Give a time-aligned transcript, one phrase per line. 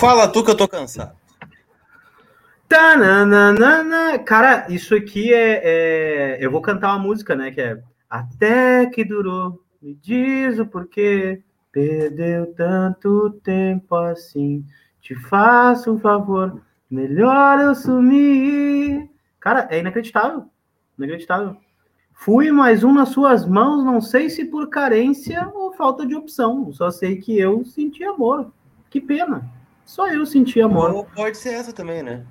[0.00, 1.14] Fala tu que eu tô cansado.
[2.66, 4.18] Tananana.
[4.20, 7.50] Cara, isso aqui é, é, Eu vou cantar uma música, né?
[7.50, 11.42] Que é Até que durou, me diz o porquê.
[11.70, 14.64] Perdeu tanto tempo assim.
[15.02, 19.06] Te faço um favor, melhor eu sumir.
[19.38, 20.46] Cara, é inacreditável.
[20.96, 21.58] Inacreditável.
[22.14, 26.72] Fui mais um nas suas mãos, não sei se por carência ou falta de opção.
[26.72, 28.50] Só sei que eu senti amor.
[28.88, 29.59] Que pena.
[29.90, 30.92] Só eu senti amor.
[30.92, 32.24] Ou pode ser essa também, né?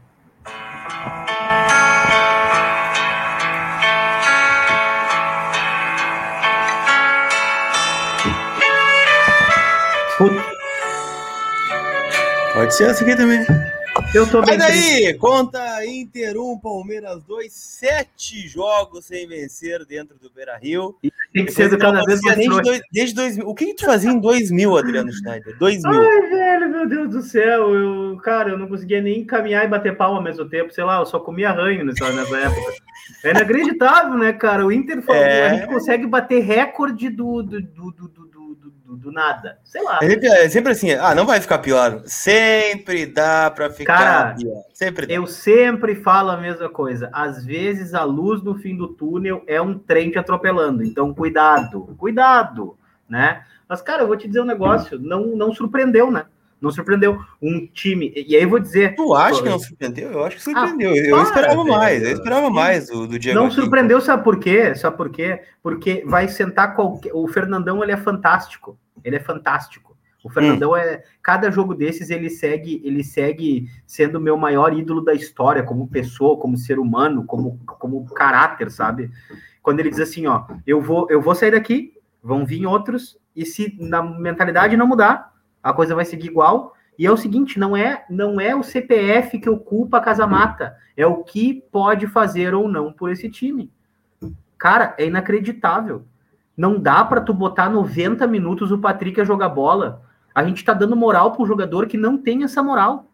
[12.53, 13.45] Pode ser essa aqui também.
[14.13, 14.57] Eu tô bem.
[14.57, 20.95] Mas daí, conta Inter 1, Palmeiras 2, sete jogos sem vencer dentro do Beira Rio.
[21.33, 23.47] Tem que ser do cada vez mais desde, dois, desde 2000.
[23.47, 25.57] O que, tu fazia em 2000, Adriano Schneider?
[25.57, 25.91] 2000.
[25.91, 27.73] Ai, velho, meu Deus do céu.
[27.73, 30.73] Eu, cara, eu não conseguia nem caminhar e bater palma ao mesmo tempo.
[30.73, 32.73] Sei lá, eu só comia ranho nessa, nessa época.
[33.23, 34.65] É inacreditável, né, cara?
[34.65, 35.47] O Inter, é...
[35.47, 38.28] a gente consegue bater recorde do, do, do, do
[38.89, 39.59] do, do nada.
[39.63, 39.99] Sei lá.
[40.01, 42.01] É, é sempre assim, ah, não vai ficar pior.
[42.05, 44.63] Sempre dá para ficar Cara, pior.
[44.73, 45.13] Sempre dá.
[45.13, 47.09] Eu sempre falo a mesma coisa.
[47.13, 50.83] Às vezes a luz no fim do túnel é um trem te atropelando.
[50.83, 52.77] Então, cuidado, cuidado,
[53.07, 53.43] né?
[53.67, 56.25] Mas, cara, eu vou te dizer um negócio, não, não surpreendeu, né?
[56.61, 58.11] Não surpreendeu um time.
[58.15, 58.95] E aí eu vou dizer.
[58.95, 60.11] Tu acha que não surpreendeu?
[60.11, 60.91] Eu acho que surpreendeu.
[60.91, 62.03] Ah, eu para, esperava mais.
[62.03, 63.39] Eu esperava mais do, do Diego.
[63.39, 64.75] Não surpreendeu, sabe por quê?
[64.75, 65.41] Sabe por quê?
[65.63, 67.11] Porque vai sentar qualquer.
[67.13, 68.77] O Fernandão ele é fantástico.
[69.03, 69.89] Ele é fantástico.
[70.23, 70.77] O Fernandão hum.
[70.77, 71.01] é.
[71.23, 75.87] Cada jogo desses ele segue, ele segue sendo o meu maior ídolo da história, como
[75.87, 79.09] pessoa, como ser humano, como, como caráter, sabe?
[79.61, 83.45] Quando ele diz assim, ó, eu vou, eu vou sair daqui, vão vir outros, e
[83.45, 85.31] se na mentalidade não mudar,
[85.63, 86.75] a coisa vai seguir igual.
[86.97, 90.75] E é o seguinte, não é, não é o CPF que ocupa a casa mata,
[90.97, 93.71] é o que pode fazer ou não por esse time.
[94.57, 96.03] Cara, é inacreditável.
[96.57, 100.01] Não dá para tu botar 90 minutos o Patrick a jogar bola.
[100.35, 103.05] A gente tá dando moral para um jogador que não tem essa moral.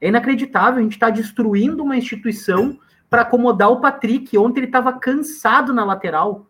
[0.00, 2.78] É inacreditável, a gente está destruindo uma instituição
[3.10, 4.38] para acomodar o Patrick.
[4.38, 6.46] Ontem ele estava cansado na lateral.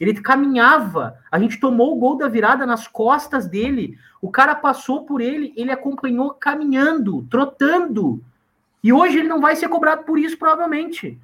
[0.00, 3.98] Ele caminhava, a gente tomou o gol da virada nas costas dele.
[4.22, 8.24] O cara passou por ele, ele acompanhou caminhando, trotando.
[8.82, 11.20] E hoje ele não vai ser cobrado por isso, provavelmente.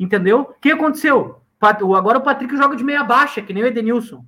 [0.00, 0.40] Entendeu?
[0.40, 1.40] O que aconteceu?
[1.60, 4.24] Agora o Patrick joga de meia baixa, que nem o Edenilson,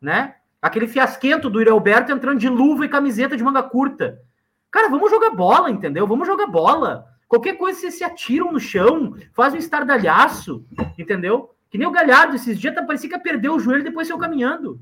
[0.00, 0.34] né?
[0.60, 4.20] Aquele fiasquento do Alberto entrando de luva e camiseta de manga curta.
[4.68, 6.08] Cara, vamos jogar bola, entendeu?
[6.08, 7.06] Vamos jogar bola.
[7.28, 10.66] Qualquer coisa vocês se atiram no chão, faz um estardalhaço,
[10.98, 11.51] entendeu?
[11.72, 14.18] Que nem o Galhardo, esses dias tá, parecia que ia perder o joelho depois saiu
[14.18, 14.78] caminhando.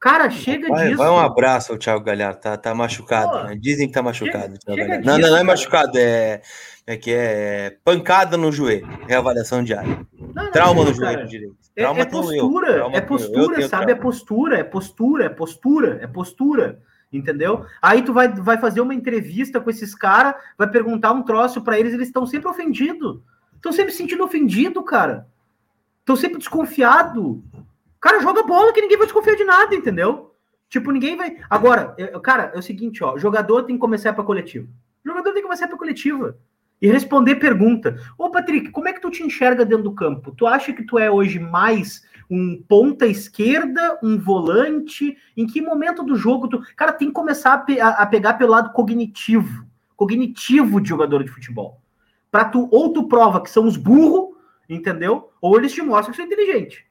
[0.00, 0.98] Cara, chega vai, disso.
[0.98, 3.30] Vai um abraço ao Thiago Galhardo, tá, tá machucado.
[3.30, 3.54] Pô, né?
[3.54, 4.56] Dizem que tá machucado.
[4.60, 6.42] Chega, chega disso, não, não, não é machucado, é,
[6.84, 10.04] é que é pancada no joelho, reavaliação diária.
[10.34, 11.54] Não, trauma no joelho direito.
[11.76, 13.92] É, trauma é, é postura, eu, é postura, eu, sabe?
[13.92, 16.80] É postura, é postura, é postura, é postura
[17.12, 17.64] entendeu?
[17.80, 21.78] Aí tu vai, vai fazer uma entrevista com esses caras, vai perguntar um troço para
[21.78, 23.20] eles, eles estão sempre ofendidos.
[23.54, 25.26] Estão sempre se sentindo ofendido, cara.
[26.06, 27.42] Estão sempre desconfiado.
[28.00, 30.32] Cara, joga bola que ninguém vai desconfiar de nada, entendeu?
[30.68, 31.38] Tipo, ninguém vai.
[31.50, 33.18] Agora, eu, cara, é o seguinte, ó.
[33.18, 34.68] Jogador tem que começar para coletiva.
[35.04, 36.38] Jogador tem que começar para coletiva.
[36.80, 37.96] E responder pergunta.
[38.16, 40.30] Ô, Patrick, como é que tu te enxerga dentro do campo?
[40.30, 45.16] Tu acha que tu é hoje mais um ponta esquerda, um volante?
[45.36, 46.62] Em que momento do jogo tu.
[46.76, 49.66] Cara, tem que começar a, pe a pegar pelo lado cognitivo.
[49.96, 51.80] Cognitivo de jogador de futebol.
[52.30, 54.35] Pra tu, ou tu prova que são os burros,
[54.68, 55.30] entendeu?
[55.40, 56.84] Ou eles te mostram que são inteligentes.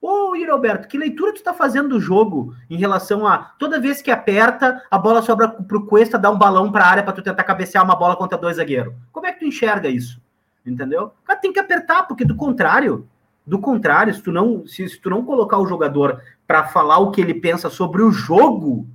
[0.00, 4.02] Ô, Yuri Alberto, que leitura tu tá fazendo do jogo em relação a toda vez
[4.02, 7.42] que aperta, a bola sobra pro Cuesta dar um balão pra área para tu tentar
[7.42, 8.92] cabecear uma bola contra dois zagueiros?
[9.10, 10.20] Como é que tu enxerga isso?
[10.64, 11.12] Entendeu?
[11.24, 13.08] Cara, tem que apertar, porque do contrário,
[13.46, 17.10] do contrário, se tu não, se, se tu não colocar o jogador para falar o
[17.10, 18.86] que ele pensa sobre o jogo,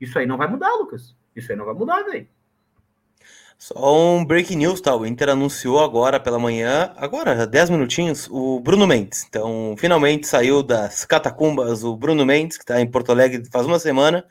[0.00, 1.16] isso aí não vai mudar, Lucas.
[1.34, 2.28] Isso aí não vai mudar, velho.
[3.64, 4.94] Só um breaking news, tá?
[4.94, 9.24] O Inter anunciou agora pela manhã, agora, 10 minutinhos, o Bruno Mendes.
[9.26, 13.78] Então, finalmente saiu das catacumbas o Bruno Mendes, que está em Porto Alegre faz uma
[13.78, 14.22] semana.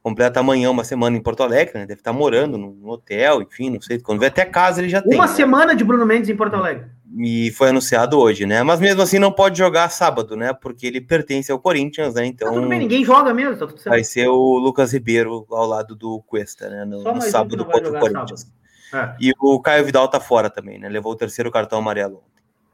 [0.00, 1.80] Completa amanhã uma semana em Porto Alegre, né?
[1.80, 3.98] Deve estar tá morando no hotel, enfim, não sei.
[3.98, 5.18] Quando vem até casa ele já uma tem.
[5.18, 6.84] Uma semana de Bruno Mendes em Porto Alegre.
[7.18, 8.62] E foi anunciado hoje, né?
[8.62, 10.52] Mas mesmo assim não pode jogar sábado, né?
[10.52, 12.24] Porque ele pertence ao Corinthians, né?
[12.24, 12.46] Então.
[12.46, 13.92] Tá tudo bem, ninguém joga mesmo, tá tudo certo.
[13.92, 16.84] Vai ser o Lucas Ribeiro ao lado do Cuesta, né?
[16.84, 18.42] No, no sábado contra o Corinthians.
[18.42, 18.65] Sábado.
[18.92, 19.14] É.
[19.20, 20.88] E o Caio Vidal tá fora também, né?
[20.88, 22.22] Levou o terceiro cartão amarelo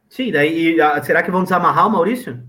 [0.08, 2.42] Sim, daí será que vão desamarrar o Maurício?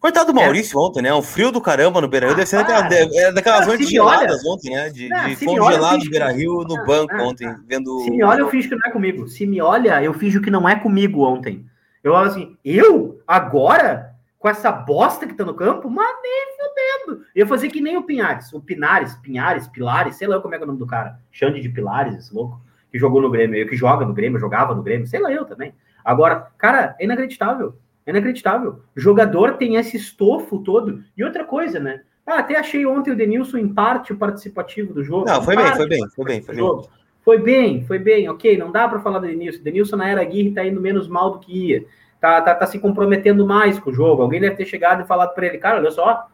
[0.00, 0.82] Coitado do Maurício é.
[0.82, 1.14] ontem, né?
[1.14, 2.34] Um frio do caramba no Beira-Rio.
[2.34, 4.90] Ah, deve ser daquela, é daquelas noites geladas ontem, né?
[4.90, 8.00] De, não, de congelado no Beira-Rio no banco ontem, vendo...
[8.00, 9.28] Se me olha, eu fiz que não é comigo.
[9.28, 11.66] Se me olha, eu fiz o que não é comigo ontem.
[12.02, 13.20] Eu falo assim, eu?
[13.26, 14.14] Agora?
[14.38, 15.90] Com essa bosta que tá no campo?
[15.90, 17.24] Mas nem fudendo.
[17.34, 18.52] Eu ia fazer que nem o Pinhares.
[18.52, 21.18] O Pinares, Pinhares, Pilares, sei lá como é é o nome do cara.
[21.32, 22.60] Xande de Pilares, esse louco.
[22.90, 23.56] Que jogou no Grêmio.
[23.56, 25.06] Eu que joga no Grêmio, jogava no Grêmio.
[25.06, 25.74] Sei lá eu também.
[26.04, 27.76] Agora, cara, é inacreditável.
[28.06, 28.80] É inacreditável.
[28.96, 31.02] O jogador tem esse estofo todo.
[31.16, 32.02] E outra coisa, né?
[32.26, 35.26] Ah, até achei ontem o Denilson em parte participativo do jogo.
[35.26, 36.82] Não, foi bem, foi bem, foi bem, foi bem.
[37.22, 38.56] Foi bem, foi bem, ok.
[38.56, 39.62] Não dá para falar do Denilson.
[39.62, 41.86] Denilson na era Aguirre tá indo menos mal do que ia.
[42.20, 44.22] Tá, tá, tá se comprometendo mais com o jogo.
[44.22, 46.26] Alguém deve ter chegado e falado para ele, cara, olha só,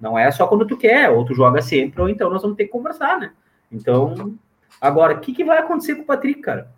[0.00, 2.64] não é só quando tu quer, ou tu joga sempre, ou então nós vamos ter
[2.64, 3.32] que conversar, né?
[3.72, 4.34] Então,
[4.80, 6.70] agora, o que, que vai acontecer com o Patrick, cara?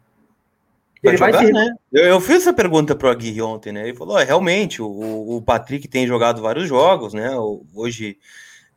[1.03, 1.53] Ele vai, jogar, vai ser...
[1.53, 1.75] né?
[1.93, 3.89] Eu, eu, fiz essa pergunta pro Aguirre ontem, né?
[3.89, 7.31] Ele falou: realmente, o, o Patrick tem jogado vários jogos, né?
[7.75, 8.19] Hoje,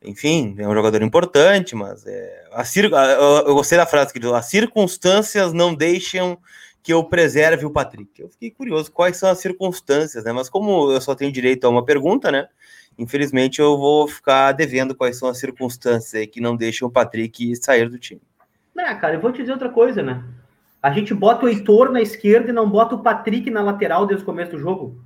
[0.02, 2.84] enfim, é um jogador importante, mas é, a cir...
[2.84, 6.38] eu, eu gostei da frase que ele falou: as circunstâncias não deixam
[6.82, 8.20] que eu preserve o Patrick.
[8.20, 10.32] Eu fiquei curioso quais são as circunstâncias, né?
[10.32, 12.48] Mas como eu só tenho direito a uma pergunta, né?
[12.98, 17.88] Infelizmente eu vou ficar devendo quais são as circunstâncias que não deixam o Patrick sair
[17.88, 18.20] do time.
[18.88, 20.22] É, cara, eu vou te dizer outra coisa, né?
[20.82, 24.22] A gente bota o Heitor na esquerda e não bota o Patrick na lateral desde
[24.22, 24.96] o começo do jogo.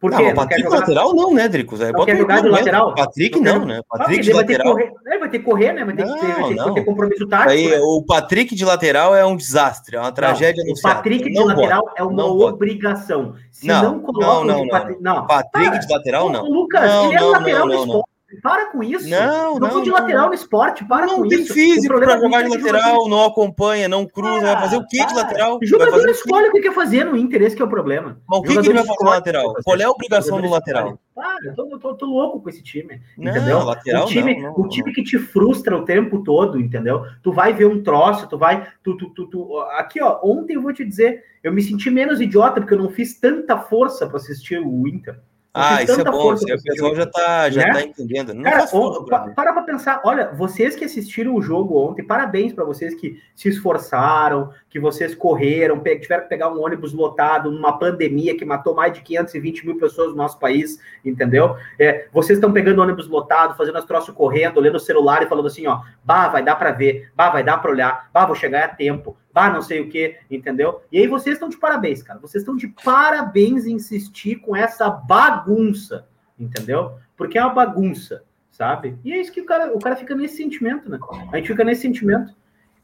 [0.00, 0.28] Por quê?
[0.28, 0.78] Não, Patrick jogar...
[0.78, 1.80] lateral não, né, Dricos?
[1.80, 2.94] Não bota quer jogar de lateral?
[2.94, 3.80] Patrick não, não né?
[3.86, 4.72] Patrick de lateral.
[4.74, 5.84] Vai ter, correr, vai ter que correr, né?
[5.84, 7.50] Vai ter, não, que, ter, vai ter, ter compromisso tático.
[7.50, 7.78] Aí, né?
[7.82, 11.92] O Patrick de lateral é um desastre, é uma tragédia no O Patrick de lateral
[11.94, 13.34] é uma obrigação.
[13.52, 15.26] Se não, coloca não, não, Patrick, não.
[15.26, 16.44] Patrick de lateral não.
[16.44, 18.09] O Lucas, ele é lateral esporte.
[18.42, 19.08] Para com isso.
[19.08, 19.68] Não, não.
[19.68, 21.38] Não de lateral no esporte, para não com isso.
[21.38, 24.86] Não tem físico para jogar de lateral, não acompanha, não cruza, ah, vai fazer o
[24.86, 25.58] que de lateral?
[25.60, 28.20] O jogador escolhe o que quer fazer no Inter, esse é o problema.
[28.28, 29.54] Mas o que, que ele vai fazer no lateral?
[29.64, 30.98] Qual é a obrigação do lateral?
[31.14, 33.62] Para, eu tô, tô, tô, louco com esse time, não, entendeu?
[33.64, 37.04] Lateral, o time, não, o time que te frustra o tempo todo, entendeu?
[37.22, 40.62] Tu vai ver um troço, tu vai, tu, tu, tu, tu, aqui ó, ontem eu
[40.62, 44.16] vou te dizer, eu me senti menos idiota porque eu não fiz tanta força para
[44.16, 45.18] assistir o Inter.
[45.52, 47.72] Ah, isso é bom, isso o pessoal já tá, já né?
[47.72, 48.32] tá entendendo.
[48.32, 52.64] Não Cara, o, para para pensar, olha, vocês que assistiram o jogo ontem, parabéns para
[52.64, 58.36] vocês que se esforçaram, que vocês correram, tiveram que pegar um ônibus lotado numa pandemia
[58.36, 61.56] que matou mais de 520 mil pessoas no nosso país, entendeu?
[61.80, 65.48] É, vocês estão pegando ônibus lotado, fazendo as troças correndo, olhando o celular e falando
[65.48, 68.64] assim, ó, bah, vai dar para ver, bah, vai dar para olhar, bah, vou chegar
[68.64, 70.82] a tempo, bah, não sei o que, entendeu?
[70.90, 72.18] E aí vocês estão de parabéns, cara.
[72.18, 76.06] Vocês estão de parabéns em insistir com essa bagunça,
[76.38, 76.98] entendeu?
[77.16, 78.98] Porque é uma bagunça, sabe?
[79.04, 80.98] E é isso que o cara, o cara fica nesse sentimento, né?
[81.32, 82.34] A gente fica nesse sentimento.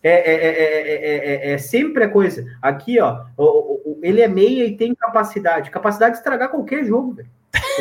[0.02, 2.44] É, é, é, é, sempre a coisa.
[2.62, 3.24] Aqui, ó,
[4.02, 5.70] ele é meia e tem capacidade.
[5.70, 7.28] Capacidade de estragar qualquer jogo, velho.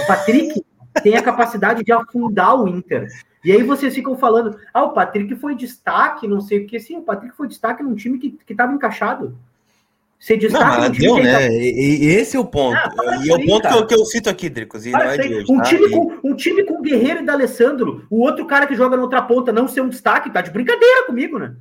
[0.02, 0.66] O Patrick
[1.04, 3.08] tem a capacidade de afundar o Inter.
[3.46, 6.80] E aí vocês ficam falando, ah, o Patrick foi destaque, não sei o que.
[6.80, 9.38] Sim, o Patrick foi destaque num time que estava encaixado.
[10.20, 11.48] Ser destaque não, deu, né?
[11.56, 12.75] E, esse é o ponto.
[12.75, 14.86] Ah, e é o ponto que eu, que eu, cito aqui, Dricos.
[14.86, 15.64] E não é de hoje, um, tá?
[15.64, 19.22] time com, um time com Guerreiro e D'Alessandro, o outro cara que joga na outra
[19.22, 21.56] ponta não ser um destaque, tá de brincadeira comigo, né?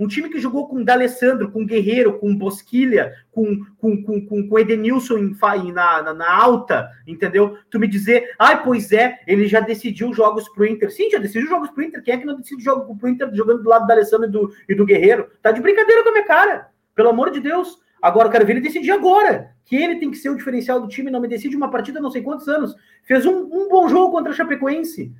[0.00, 4.58] Um time que jogou com D'Alessandro, com Guerreiro, com Bosquilha, com, com, com, com, com
[4.58, 5.36] Edenilson em,
[5.72, 7.58] na, na, na, alta, entendeu?
[7.70, 10.90] Tu me dizer, ai, pois é, ele já decidiu jogos pro Inter.
[10.90, 12.02] Sim, já decidiu jogos pro Inter.
[12.02, 14.54] Quem é que não decide jogos pro Inter jogando do lado do D'Alessandro e do,
[14.70, 15.28] e do Guerreiro?
[15.42, 16.68] Tá de brincadeira com a minha cara.
[16.94, 17.78] Pelo amor de Deus.
[18.00, 19.50] Agora eu quero ver ele decidir agora.
[19.66, 22.10] Que ele tem que ser o diferencial do time, não me decide uma partida não
[22.10, 22.74] sei quantos anos.
[23.04, 25.12] Fez um, um bom jogo contra a Chapecoense.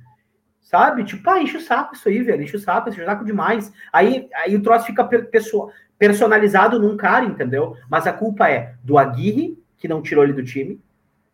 [0.61, 1.03] Sabe?
[1.03, 2.43] Tipo, ah, enche o saco isso aí, velho.
[2.43, 3.73] Enche o saco, enche o saco demais.
[3.91, 5.07] Aí, aí o troço fica
[5.97, 7.75] personalizado num cara, entendeu?
[7.89, 10.79] Mas a culpa é do Aguirre, que não tirou ele do time,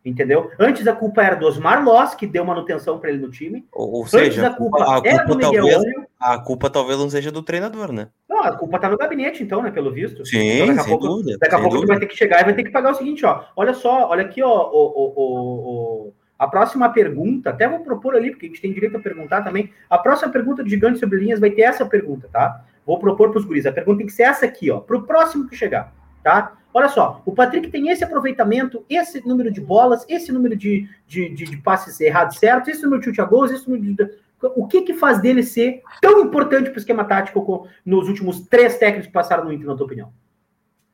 [0.04, 0.50] entendeu?
[0.58, 3.66] Antes a culpa era do Osmar Loss, que deu manutenção para ele no time.
[3.72, 7.10] Ou, ou seja, a culpa, a culpa, era do Miguel talvez, A culpa talvez não
[7.10, 8.08] seja do treinador, né?
[8.28, 9.70] Não, a culpa tá no gabinete, então, né?
[9.70, 10.24] Pelo visto.
[10.26, 11.38] Sim, então, daqui a pouco, dúvida.
[11.38, 11.92] Daqui a pouco dúvida.
[11.92, 13.44] vai ter que chegar e vai ter que pagar o seguinte, ó.
[13.54, 18.30] Olha só, olha aqui, ó, o, o, o, a próxima pergunta, até vou propor ali,
[18.30, 19.72] porque a gente tem direito a perguntar também.
[19.90, 22.64] A próxima pergunta do Gigante sobre Linhas vai ter essa pergunta, tá?
[22.86, 23.66] Vou propor para os guris.
[23.66, 25.92] A pergunta tem que ser essa aqui, ó, para o próximo que chegar,
[26.22, 26.56] tá?
[26.72, 31.28] Olha só, o Patrick tem esse aproveitamento, esse número de bolas, esse número de, de,
[31.30, 34.18] de, de passes errados certos, esse número de chute a gols, esse número de.
[34.54, 38.78] O que que faz dele ser tão importante para o esquema tático nos últimos três
[38.78, 40.12] técnicos que passaram no Inter, na tua opinião?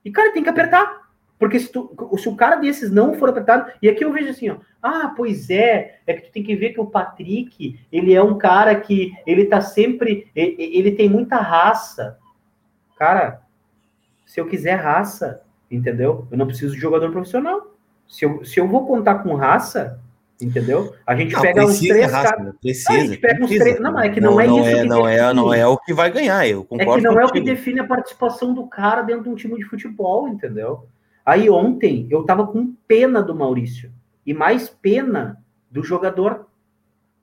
[0.03, 1.04] E, cara, tem que apertar.
[1.39, 4.51] Porque se, tu, se o cara desses não for apertado, e aqui eu vejo assim,
[4.51, 8.23] ó, ah, pois é, é que tu tem que ver que o Patrick, ele é
[8.23, 12.19] um cara que ele tá sempre, ele, ele tem muita raça.
[12.97, 13.43] Cara,
[14.25, 16.27] se eu quiser raça, entendeu?
[16.31, 17.75] Eu não preciso de jogador profissional.
[18.09, 20.01] Se eu, se eu vou contar com raça,
[20.41, 20.93] Entendeu?
[21.07, 22.55] A gente não, pega uns três caras.
[22.61, 23.81] Precisa, não, a gente pega precisa, uns três.
[23.81, 24.69] Não, é que não, não é isso.
[24.69, 26.93] É, não, é, não é o que vai ganhar, eu concordo.
[26.93, 29.57] É que não é o que define a participação do cara dentro de um time
[29.57, 30.89] de futebol, entendeu?
[31.25, 33.93] Aí ontem eu tava com pena do Maurício.
[34.27, 36.47] E mais pena do jogador.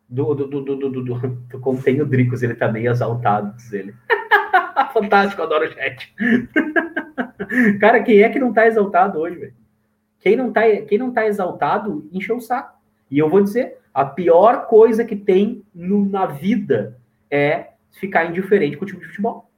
[0.10, 3.56] Do, do, do, do, do, do, do, do contém o Dricos, ele tá meio exaltado,
[3.56, 3.96] diz ele.
[4.94, 6.14] Fantástico, adoro o chat.
[7.80, 9.54] cara, quem é que não tá exaltado hoje, velho?
[10.20, 12.78] Quem não tá, quem não tá exaltado, encheu o saco.
[13.10, 16.98] E eu vou dizer, a pior coisa que tem no, na vida
[17.30, 19.50] é ficar indiferente com o time de futebol.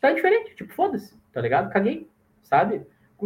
[0.00, 1.70] Tá indiferente, tipo, foda-se, tá ligado?
[1.70, 2.08] Caguei,
[2.42, 2.82] sabe?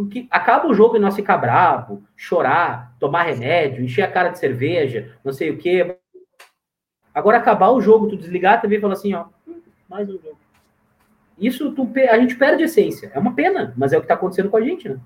[0.09, 4.39] Que acaba o jogo e nós ficar bravo, chorar, tomar remédio, encher a cara de
[4.39, 5.97] cerveja, não sei o quê.
[7.13, 10.13] Agora acabar o jogo, tu desligar a TV e falar assim, ó, hum, mais um
[10.13, 10.37] jogo.
[11.37, 13.11] Isso tu, a gente perde a essência.
[13.13, 14.99] É uma pena, mas é o que tá acontecendo com a gente, né?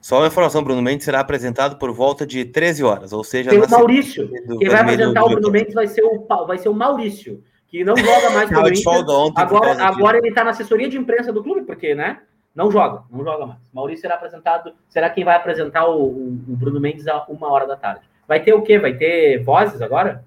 [0.00, 3.50] Só uma informação, Bruno Mendes será apresentado por volta de 13 horas, ou seja...
[3.50, 4.28] Tem o Maurício,
[4.58, 7.96] quem vai apresentar o Bruno Mendes vai ser o, vai ser o Maurício, que não
[7.96, 9.08] joga mais pelo Inter.
[9.10, 12.20] Ontem, agora, agora ele está na assessoria de imprensa do clube, porque, né?
[12.54, 13.60] Não joga, não joga mais.
[13.72, 17.66] Maurício será apresentado, será quem vai apresentar o, o, o Bruno Mendes a uma hora
[17.66, 18.02] da tarde.
[18.26, 18.78] Vai ter o quê?
[18.78, 20.24] Vai ter vozes agora?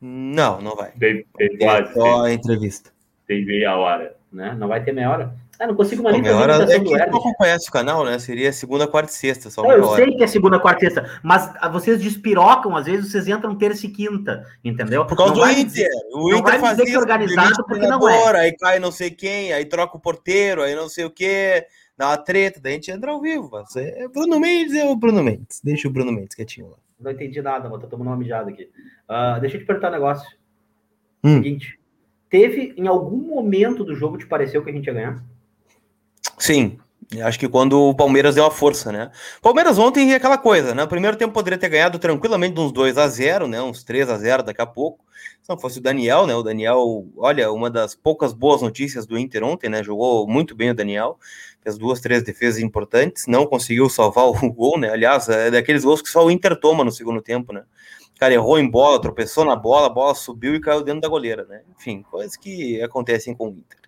[0.00, 0.92] Não, não vai.
[0.92, 1.92] Tem, tem vozes.
[1.94, 2.90] Só tem, entrevista.
[3.26, 4.16] Tem meia hora.
[4.32, 4.54] Né?
[4.58, 5.34] Não vai ter meia hora.
[5.60, 8.18] Ah, não consigo mais nem hora é que não conhece o canal, né?
[8.18, 9.50] Seria segunda, quarta e sexta.
[9.50, 10.02] Só não, eu hora.
[10.02, 13.84] sei que é segunda, quarta e sexta, mas vocês despirocam, às vezes vocês entram terça
[13.84, 15.04] e quinta, entendeu?
[15.04, 15.66] Por causa não do Inter.
[15.66, 18.40] Dizer, o Inter faz isso, organizado porque não é.
[18.40, 22.08] Aí cai não sei quem, aí troca o porteiro, aí não sei o quê, dá
[22.08, 23.50] uma treta, daí a gente entra ao vivo.
[23.76, 25.60] É Bruno Mendes é o Bruno Mendes.
[25.62, 26.76] Deixa o Bruno Mendes quietinho lá.
[26.98, 27.82] Não entendi nada, mano.
[27.82, 28.70] Tô tomando uma mijada aqui.
[29.06, 30.26] Uh, deixa eu te perguntar um negócio.
[31.22, 31.42] Hum.
[31.42, 31.78] Seguinte.
[32.30, 35.22] Teve, em algum momento do jogo, te pareceu que a gente ia ganhar?
[36.38, 36.78] Sim,
[37.24, 39.10] Acho que quando o Palmeiras deu a força, né?
[39.42, 40.86] Palmeiras ontem é aquela coisa, né?
[40.86, 43.60] Primeiro tempo poderia ter ganhado tranquilamente uns 2 a 0 né?
[43.60, 45.04] Uns 3 a 0 daqui a pouco.
[45.42, 46.36] Se não fosse o Daniel, né?
[46.36, 49.82] O Daniel, olha, uma das poucas boas notícias do Inter ontem, né?
[49.82, 51.18] Jogou muito bem o Daniel.
[51.64, 53.26] Fez duas, três defesas importantes.
[53.26, 54.90] Não conseguiu salvar o gol, né?
[54.92, 57.64] Aliás, é daqueles gols que só o Inter toma no segundo tempo, né?
[58.14, 61.08] O cara errou em bola, tropeçou na bola, a bola subiu e caiu dentro da
[61.08, 61.62] goleira, né?
[61.76, 63.80] Enfim, coisas que acontecem com o Inter.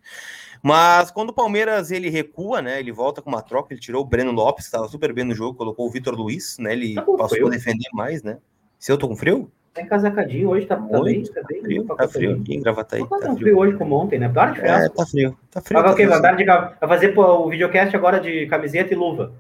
[0.63, 2.79] Mas quando o Palmeiras ele recua, né?
[2.79, 5.59] Ele volta com uma troca, ele tirou o Breno Lopes, estava super bem no jogo,
[5.59, 6.73] colocou o Vitor Luiz, né?
[6.73, 7.47] Ele tá passou frio.
[7.49, 8.39] a defender mais, né?
[8.79, 9.51] Se eu tô com frio?
[9.75, 13.01] Tá encasacadinho hoje, tá, tá bem, tá, bem, frio, tá, tá frio aqui em Gravataí.
[13.01, 13.59] Não tá, tá tão frio.
[13.59, 14.29] hoje como ontem, né?
[14.29, 15.83] Para de É, tá frio, tá frio.
[15.83, 19.33] Vai, tá vai, vai fazer o videocast agora de camiseta e luva.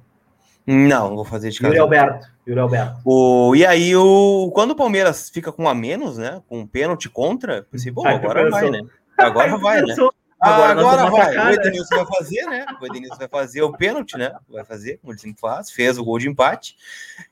[0.66, 1.74] Não, vou fazer de casa.
[1.74, 2.26] Yuri Alberto.
[2.48, 2.96] Yuri Alberto.
[3.04, 6.40] O, e aí, o, quando o Palmeiras fica com a menos, né?
[6.48, 8.80] Com um pênalti contra, pensei, bom, agora vai, né?
[9.18, 9.94] Agora vai, né?
[10.42, 11.36] Agora, agora vai.
[11.36, 12.66] O Edenilson vai fazer, né?
[12.80, 14.34] O Edenilson vai fazer o pênalti, né?
[14.48, 16.76] Vai fazer, como ele sempre faz, fez o gol de empate.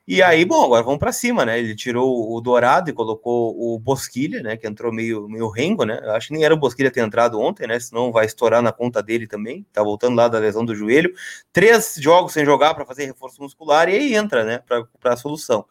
[0.06, 1.58] E aí, bom, agora vamos para cima, né?
[1.58, 4.56] Ele tirou o Dourado e colocou o Bosquilha, né?
[4.56, 6.00] Que entrou meio, meio rengo, né?
[6.04, 7.80] Eu acho que nem era o Bosquilha ter entrado ontem, né?
[7.80, 9.66] Senão vai estourar na conta dele também.
[9.72, 11.12] Tá voltando lá da lesão do joelho.
[11.52, 14.60] Três jogos sem jogar para fazer reforço muscular e aí entra, né?
[15.00, 15.66] Para a solução.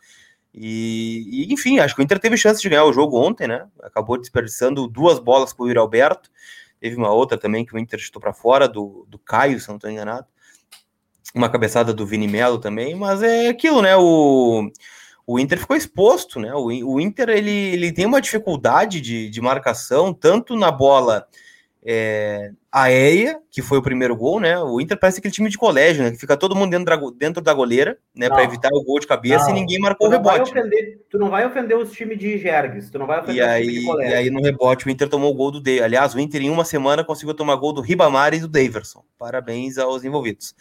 [0.54, 3.66] E, e, enfim, acho que o Inter teve chance de ganhar o jogo ontem, né?
[3.82, 6.30] Acabou desperdiçando duas bolas para o Yuri Alberto.
[6.80, 9.76] Teve uma outra também que o Inter chutou para fora, do, do Caio, se não
[9.76, 10.26] estou enganado.
[11.36, 13.96] Uma cabeçada do Vini Melo também, mas é aquilo, né?
[13.98, 14.72] O,
[15.28, 16.54] o Inter ficou exposto, né?
[16.56, 21.28] O, o Inter ele, ele tem uma dificuldade de, de marcação, tanto na bola
[21.86, 24.60] é, aérea, que foi o primeiro gol, né?
[24.60, 26.12] O Inter parece aquele time de colégio, né?
[26.12, 28.28] Que fica todo mundo dentro da, dentro da goleira, né?
[28.28, 29.52] Para evitar o gol de cabeça não.
[29.52, 30.52] e ninguém marcou o rebote.
[30.52, 33.80] Ofender, tu não vai ofender os times de Jergues, tu não vai ofender e aí,
[33.80, 34.12] de colégio.
[34.12, 35.86] E aí no rebote o Inter tomou o gol do Davidson.
[35.86, 39.04] Aliás, o Inter em uma semana conseguiu tomar gol do Ribamar e do Daverson.
[39.18, 40.54] Parabéns aos envolvidos.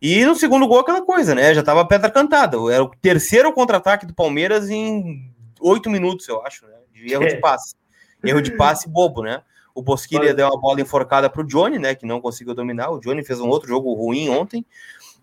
[0.00, 1.54] E no segundo gol aquela coisa, né?
[1.54, 2.58] Já tava pedra cantada.
[2.70, 6.74] Era o terceiro contra-ataque do Palmeiras em oito minutos, eu acho, né?
[6.92, 7.74] De erro de passe.
[8.22, 9.42] Erro de passe bobo, né?
[9.76, 11.94] O Bosquilha deu uma bola enforcada para o Johnny, né?
[11.94, 12.90] Que não conseguiu dominar.
[12.90, 14.64] O Johnny fez um outro jogo ruim ontem.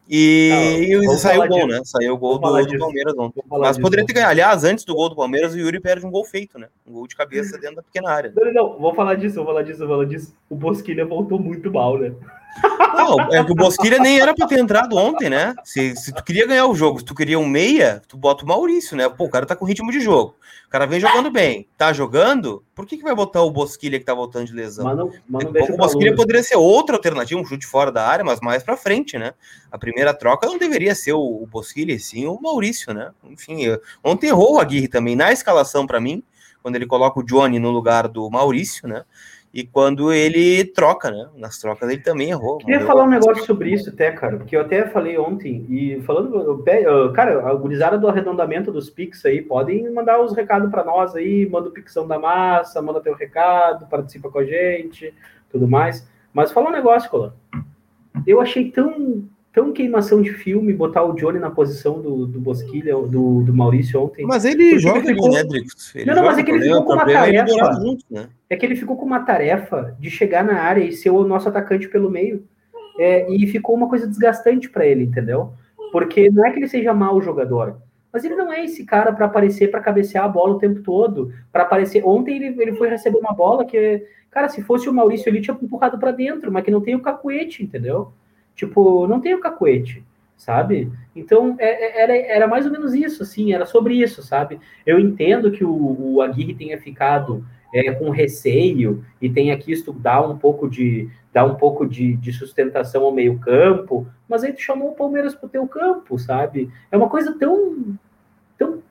[0.08, 1.68] E, não, saiu o gol, disso.
[1.68, 1.82] né?
[1.84, 3.42] Saiu o gol do, do, Palmeiras ontem.
[3.50, 4.32] Mas poderia ter ganhado.
[4.32, 6.68] Aliás, antes do gol do Palmeiras, o Yuri perde um gol feito, né?
[6.86, 8.32] Um gol de cabeça dentro da pequena área.
[8.36, 10.36] Não, não, vou falar disso, vou falar disso, vou falar disso.
[10.48, 12.14] O Bosquilha voltou muito mal, né?
[12.96, 15.56] Não, é que o Bosquilha nem era para ter entrado ontem, né?
[15.64, 18.48] Se, se tu queria ganhar o jogo, se tu queria um meia, tu bota o
[18.48, 19.10] Maurício, né?
[19.10, 20.36] Pô, o cara tá com ritmo de jogo.
[20.68, 21.68] O cara vem jogando bem.
[21.78, 22.64] Tá jogando?
[22.74, 24.86] Por que, que vai botar o Bosquilha que tá voltando de lesão?
[24.86, 28.64] Mano, mano, o Bosquilha poderia ser outra alternativa, um chute fora da área, mas mais
[28.64, 29.34] para frente, né?
[29.72, 33.12] A primeira troca não deveria ser o, o Bosquilha, sim o Maurício, né?
[33.26, 36.24] Enfim, ontem errou o Aguirre também na escalação para mim,
[36.62, 39.04] quando ele coloca o Johnny no lugar do Maurício, né?
[39.54, 41.30] E quando ele troca, né?
[41.38, 42.58] Nas trocas ele também errou.
[42.58, 46.36] Queria falar um negócio sobre isso até, cara, porque eu até falei ontem, e falando,
[46.68, 51.14] eu- cara, a gurizada do arredondamento dos Pix aí, podem mandar os recados para nós
[51.16, 55.14] aí, manda o Pixão da massa, manda teu recado, participa com a gente,
[55.52, 56.08] tudo mais.
[56.34, 57.34] Mas fala um negócio, Colan.
[58.26, 62.96] Eu achei tão, tão queimação de filme botar o Johnny na posição do, do Bosquilha,
[62.96, 64.26] do, do Maurício ontem.
[64.26, 65.96] Mas ele Porque joga ele ficou- né, Dricos?
[65.96, 67.48] Ele Não, não, mas é que ele ficou com o uma é tarefa.
[67.48, 68.30] jogar junto, né?
[68.50, 71.48] é que ele ficou com uma tarefa de chegar na área e ser o nosso
[71.48, 72.44] atacante pelo meio.
[73.00, 75.54] É, e ficou uma coisa desgastante para ele, entendeu?
[75.92, 77.78] Porque não é que ele seja mau jogador,
[78.12, 81.32] mas ele não é esse cara para aparecer, para cabecear a bola o tempo todo,
[81.52, 82.04] para aparecer.
[82.06, 85.58] Ontem ele, ele foi receber uma bola que, cara, se fosse o Maurício ele tinha
[85.60, 88.12] empurrado para dentro, mas que não tem o cacuete, entendeu?
[88.56, 90.04] Tipo, não tem o cacuete,
[90.38, 90.92] sabe?
[91.16, 94.60] Então é- é- era, era mais ou menos isso, assim, era sobre isso, sabe?
[94.86, 100.22] Eu entendo que o, o Aguirre tenha ficado é, com receio e tenha quisto dar
[100.22, 104.62] um pouco de dar um pouco de, de sustentação ao meio campo, mas aí tu
[104.62, 106.70] chamou o Palmeiras pro teu campo, sabe?
[106.92, 107.98] É uma coisa tão
[108.58, 108.82] tão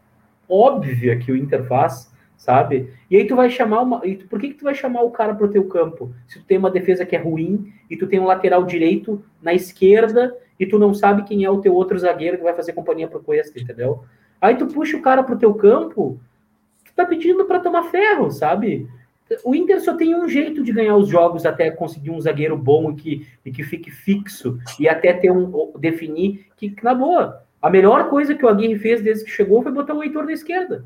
[0.49, 2.12] óbvia que o Inter faz,
[2.43, 2.91] sabe?
[3.09, 5.13] E aí tu vai chamar uma, e tu- por que que tu vai chamar o
[5.13, 6.13] cara pro teu campo?
[6.27, 9.55] Se tu tem uma defesa que é ruim e tu tem um lateral direito na
[9.55, 13.07] esquerda e tu não sabe quem é o teu outro zagueiro que vai fazer companhia
[13.07, 14.03] pro Cuesta, entendeu?
[14.41, 16.19] Aí tu puxa o cara pro teu campo,
[16.85, 18.89] tu tá pedindo para tomar ferro, sabe?
[19.45, 22.91] O Inter só tem um jeito de ganhar os jogos até conseguir um zagueiro bom
[22.91, 27.71] e que, e que fique fixo e até ter um definir que, na boa, a
[27.71, 30.85] melhor coisa que o Aguirre fez desde que chegou foi botar o Heitor na esquerda.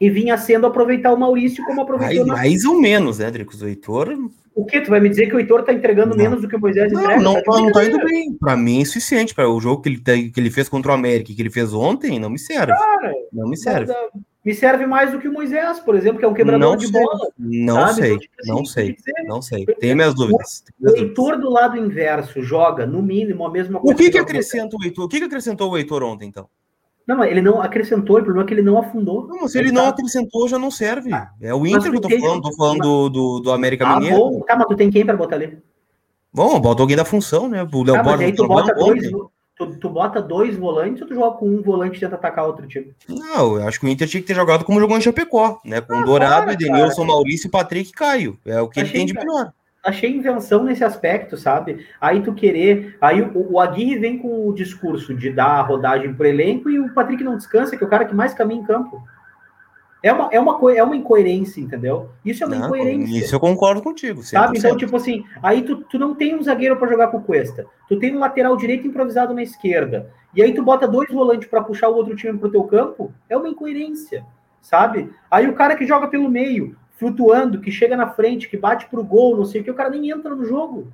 [0.00, 2.34] E vinha sendo aproveitar o Maurício como aproveitou Mais, na...
[2.34, 3.60] mais ou menos, né, Dricos?
[3.62, 4.16] O Heitor.
[4.54, 4.80] O que?
[4.80, 6.16] Tu vai me dizer que o Heitor tá entregando Não.
[6.16, 7.20] menos do que o Moisés Não, entrega?
[7.22, 8.32] não, Tá não, não tá indo bem.
[8.34, 9.34] Pra mim é insuficiente.
[9.34, 11.72] Para o jogo que ele, tem- que ele fez contra o América que ele fez
[11.74, 12.72] ontem, não me serve.
[12.72, 13.86] Cara, Não me serve.
[13.92, 14.08] Nada-
[14.44, 16.86] Me serve mais do que o Moisés, por exemplo, que é um quebrador Não de
[16.86, 16.92] sei.
[17.02, 17.28] bola.
[17.38, 17.94] Não sabe?
[17.94, 18.06] sei.
[18.12, 18.86] Então, tipo assim, Não sei.
[18.92, 19.66] que dizer, Não sei.
[19.66, 20.64] Tenho minhas dúvidas.
[20.80, 20.88] O.
[20.96, 23.96] Heitor do lado inverso joga, no mínimo, a mesma O coisa.
[23.98, 25.04] que, que joga o acrescenta o Heitor?
[25.04, 26.48] O que, que acrescentou o Heitor ontem, então?
[27.08, 29.26] Não, mas ele não acrescentou, o problema é que ele não afundou.
[29.26, 31.10] Não, mas se ele não tá- acrescentou, já não serve.
[31.40, 32.42] É o Inter que eu tô tem- falando.
[32.42, 34.16] Tô falando do, do, do América Ah, Mineiro.
[34.18, 34.40] bom.
[34.40, 35.56] Tá, mas tu tem quem pra botar ali?
[36.30, 37.62] Bom, bota alguém da função, né?
[37.72, 39.10] O Léo Tá, Borges tu bota, dois,
[39.56, 42.66] tu, tu bota dois volantes ou tu joga com um volante e tenta atacar outro
[42.68, 42.92] time?
[43.08, 45.80] Não, eu acho que o Inter tinha que ter jogado como jogou em Chapecó, né?
[45.80, 47.04] Com Ah, Dourado, Edenilson.
[47.06, 48.38] Maurício, Patrick e Caio.
[48.44, 49.50] É o que ele Achei tem de melhor.
[49.84, 51.86] Achei invenção nesse aspecto, sabe?
[52.00, 52.96] Aí tu querer.
[53.00, 56.78] Aí o, o Aguirre vem com o discurso de dar a rodagem pro elenco e
[56.78, 59.02] o Patrick não descansa, que é o cara que mais caminha em campo.
[60.02, 62.10] É uma, é uma, é uma incoerência, entendeu?
[62.24, 63.18] Isso é uma Não, incoerência.
[63.18, 64.20] isso eu concordo contigo.
[64.20, 64.24] 100%.
[64.24, 64.58] Sabe?
[64.58, 67.66] Então, tipo assim, aí tu, tu não tem um zagueiro para jogar com o Cuesta.
[67.88, 70.10] Tu tem um lateral direito improvisado na esquerda.
[70.34, 73.12] E aí tu bota dois volantes para puxar o outro time pro teu campo.
[73.28, 74.24] É uma incoerência,
[74.62, 75.10] sabe?
[75.28, 79.02] Aí o cara que joga pelo meio, flutuando, que chega na frente, que bate pro
[79.04, 80.92] gol, não sei o que, o cara nem entra no jogo.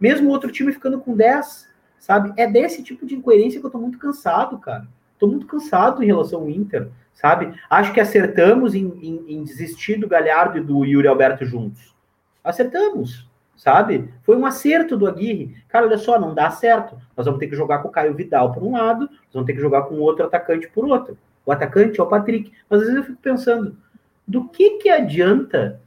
[0.00, 2.32] Mesmo o outro time ficando com 10, sabe?
[2.36, 4.88] É desse tipo de incoerência que eu tô muito cansado, cara.
[5.18, 7.54] Tô muito cansado em relação ao Inter, sabe?
[7.70, 11.94] Acho que acertamos em, em- em desistir do Galhardo e do Yuri Alberto juntos.
[12.42, 14.12] Acertamos, sabe?
[14.22, 15.54] Foi um acerto do Aguirre.
[15.68, 16.96] Cara, olha só, não dá certo.
[17.16, 19.52] Nós vamos ter que jogar com o Caio Vidal por um lado, nós vamos ter
[19.52, 21.16] que jogar com outro atacante por outro.
[21.44, 22.50] O atacante é o Patrick.
[22.68, 23.76] Mas às vezes eu fico pensando,
[24.26, 25.80] do que que adianta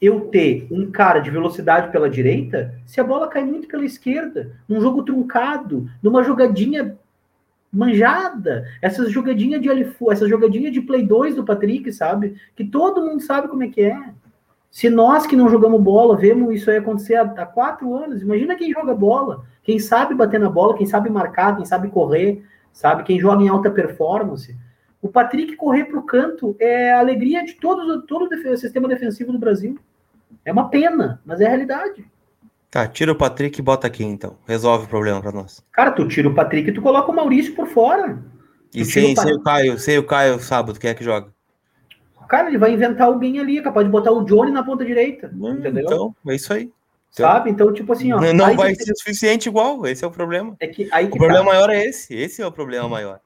[0.00, 4.56] eu ter um cara de velocidade pela direita se a bola cai muito pela esquerda,
[4.66, 6.96] num jogo truncado, numa jogadinha
[7.72, 12.36] manjada, essas jogadinhas de Alifu, essas jogadinhas de Play 2 do Patrick, sabe?
[12.56, 14.10] Que todo mundo sabe como é que é.
[14.70, 18.56] Se nós que não jogamos bola vemos isso aí acontecer há, há quatro anos, imagina
[18.56, 23.02] quem joga bola, quem sabe bater na bola, quem sabe marcar, quem sabe correr, sabe?
[23.02, 24.56] Quem joga em alta performance.
[25.02, 29.32] O Patrick correr para o canto é a alegria de todos, todo o sistema defensivo
[29.32, 29.78] do Brasil.
[30.44, 32.04] É uma pena, mas é a realidade.
[32.70, 34.36] Tá, tira o Patrick e bota aqui, então.
[34.46, 35.64] Resolve o problema pra nós.
[35.72, 38.22] Cara, tu tira o Patrick e tu coloca o Maurício por fora.
[38.72, 41.32] E sem, o sem o Caio, sem o Caio sábado, quem é que joga?
[42.28, 45.32] Cara, ele vai inventar alguém ali, é capaz de botar o Johnny na ponta direita.
[45.34, 45.82] Hum, entendeu?
[45.82, 46.70] Então, é isso aí.
[47.10, 47.50] Sabe?
[47.50, 48.20] Então, tipo assim, ó.
[48.20, 50.54] Não, vai ser suficiente igual, esse é o problema.
[50.60, 51.50] É que, aí O que problema tá.
[51.50, 52.14] maior é esse.
[52.14, 53.18] Esse é o problema maior.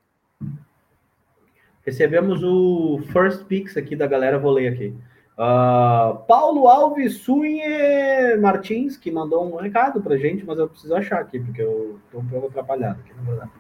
[1.85, 4.95] Recebemos o first pix aqui da galera, vou ler aqui.
[5.37, 11.21] Ah, Paulo Alves Sunhe Martins, que mandou um recado pra gente, mas eu preciso achar
[11.21, 13.51] aqui, porque eu tô um pouco atrapalhado aqui, na verdade.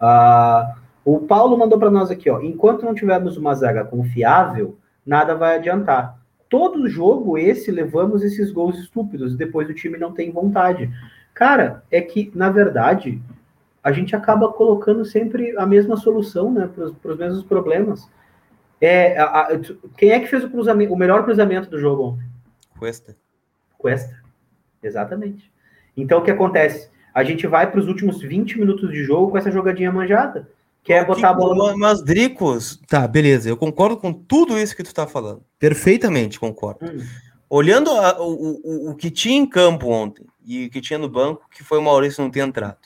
[0.00, 2.40] Ah, o Paulo mandou para nós aqui, ó.
[2.40, 6.18] Enquanto não tivermos uma zaga confiável, nada vai adiantar.
[6.48, 10.90] Todo jogo esse levamos esses gols estúpidos, depois o time não tem vontade.
[11.32, 13.22] Cara, é que, na verdade,
[13.82, 18.08] a gente acaba colocando sempre a mesma solução, né, para os mesmos problemas.
[18.80, 19.60] É, a- a-
[19.96, 22.24] quem é que fez o cruzamento, o melhor cruzamento do jogo ontem?
[22.78, 23.16] Cuesta.
[23.78, 24.20] Cuesta.
[24.82, 25.50] Exatamente.
[25.96, 26.90] Então o que acontece?
[27.14, 30.48] A gente vai para os últimos 20 minutos de jogo com essa jogadinha manjada.
[30.82, 31.76] Que é botar a bola.
[31.76, 33.48] Mas, Dricos, tá, beleza.
[33.48, 35.40] Eu concordo com tudo isso que tu tá falando.
[35.56, 36.84] Perfeitamente concordo.
[36.84, 36.98] Hum.
[37.48, 41.08] Olhando a, o, o, o que tinha em campo ontem e o que tinha no
[41.08, 42.78] banco, que foi o Maurício não ter entrado.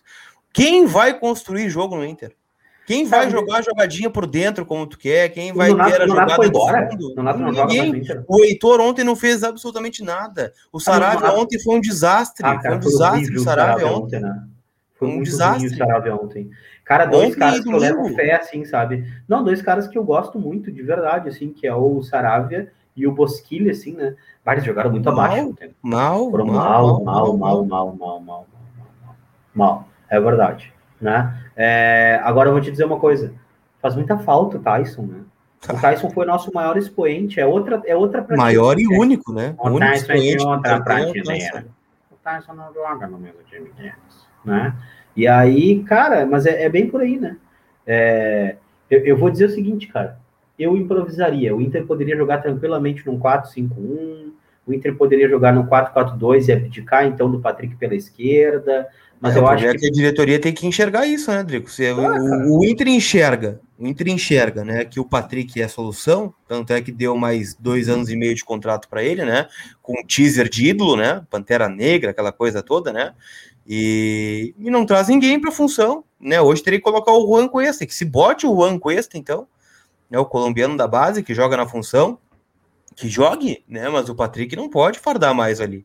[0.56, 2.34] Quem vai construir jogo no Inter?
[2.86, 5.28] Quem vai jogar a jogadinha por dentro como tu quer?
[5.28, 6.88] Quem vai ter a jogada foi embora?
[7.14, 8.02] Não Ninguém.
[8.26, 10.54] O Heitor ontem não fez absolutamente nada.
[10.72, 12.46] O Saravia ontem foi um desastre.
[12.46, 14.20] Ah, cara, foi um desastre o Saravia ontem.
[14.20, 14.44] Né?
[14.94, 15.66] Foi um desastre.
[15.66, 16.50] o Saravia ontem.
[16.86, 19.12] Cara, dois ontem caras que eu levo fé, assim, sabe?
[19.28, 23.06] Não, dois caras que eu gosto muito, de verdade, assim, que é o Saravia e
[23.06, 24.16] o Bosquilha, assim, né?
[24.42, 25.54] Vários jogaram muito mal, abaixo.
[25.82, 28.46] Mal, Foram mal, mal, mal, mal, mal, mal, mal, mal,
[29.54, 29.95] mal.
[30.08, 31.36] É verdade, né?
[31.56, 33.32] É, agora eu vou te dizer uma coisa.
[33.80, 35.20] Faz muita falta o Tyson, né?
[35.64, 35.80] O tá.
[35.80, 39.54] Tyson foi nosso maior expoente, é outra, é outra Maior e único, né?
[39.58, 41.66] O, o Tyson é outra prateleira.
[42.10, 43.94] O Tyson não joga no mesmo time deles,
[44.44, 44.74] né?
[45.16, 47.36] E aí, cara, mas é, é bem por aí, né?
[47.86, 48.56] É,
[48.90, 50.18] eu, eu, vou dizer o seguinte, cara.
[50.58, 51.54] Eu improvisaria.
[51.54, 54.32] O Inter poderia jogar tranquilamente num 4-5-1.
[54.66, 58.88] O Inter poderia jogar num 4-4-2 e abdicar, então, do Patrick pela esquerda.
[59.20, 59.78] Mas é, eu acho que...
[59.78, 59.86] que...
[59.86, 61.70] a diretoria tem que enxergar isso, né, Drico?
[61.70, 65.68] Se, ah, o, o, Inter enxerga, o Inter enxerga, né, que o Patrick é a
[65.68, 69.46] solução, tanto é que deu mais dois anos e meio de contrato para ele, né,
[69.82, 73.14] com um teaser de ídolo, né, Pantera Negra, aquela coisa toda, né,
[73.66, 77.48] e, e não traz ninguém para a função, né, hoje teria que colocar o Juan
[77.48, 79.46] Cuesta, que se bote o Juan Cuesta, então,
[80.10, 82.18] né, o colombiano da base, que joga na função,
[82.94, 85.84] que jogue, né, mas o Patrick não pode fardar mais ali.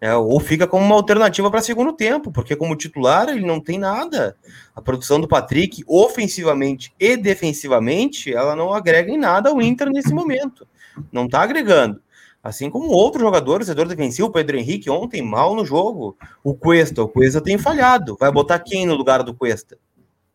[0.00, 3.78] É, ou fica como uma alternativa para segundo tempo, porque como titular ele não tem
[3.78, 4.34] nada.
[4.74, 10.14] A produção do Patrick, ofensivamente e defensivamente, ela não agrega em nada ao Inter nesse
[10.14, 10.66] momento.
[11.12, 12.00] Não está agregando.
[12.42, 16.16] Assim como outros jogadores, setor defensivo, o Pedro Henrique ontem mal no jogo.
[16.42, 18.16] O Cuesta, o Cuesta tem falhado.
[18.18, 19.76] Vai botar quem no lugar do Cuesta?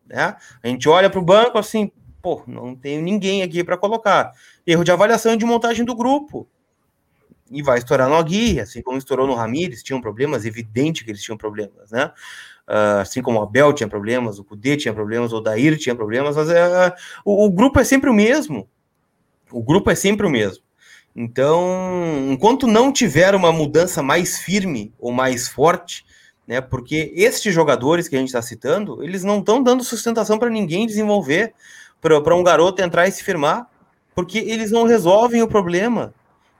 [0.06, 0.36] Né?
[0.62, 1.90] A gente olha para o banco assim,
[2.22, 4.30] pô, não tem ninguém aqui para colocar.
[4.64, 6.46] Erro de avaliação e de montagem do grupo
[7.50, 11.22] e vai estourar no Aguirre, assim como estourou no Ramires, tinham problemas, evidente que eles
[11.22, 12.10] tinham problemas, né?
[12.68, 16.34] Uh, assim como o Abel tinha problemas, o Cudê tinha problemas, o Dair tinha problemas,
[16.34, 16.92] mas é,
[17.24, 18.68] o, o, grupo é sempre o mesmo.
[19.52, 20.64] O grupo é sempre o mesmo.
[21.14, 26.04] Então, enquanto não tiver uma mudança mais firme ou mais forte,
[26.46, 26.60] né?
[26.60, 30.86] Porque estes jogadores que a gente está citando, eles não estão dando sustentação para ninguém
[30.86, 31.54] desenvolver,
[32.00, 33.68] para um garoto entrar e se firmar,
[34.14, 36.14] porque eles não resolvem o problema.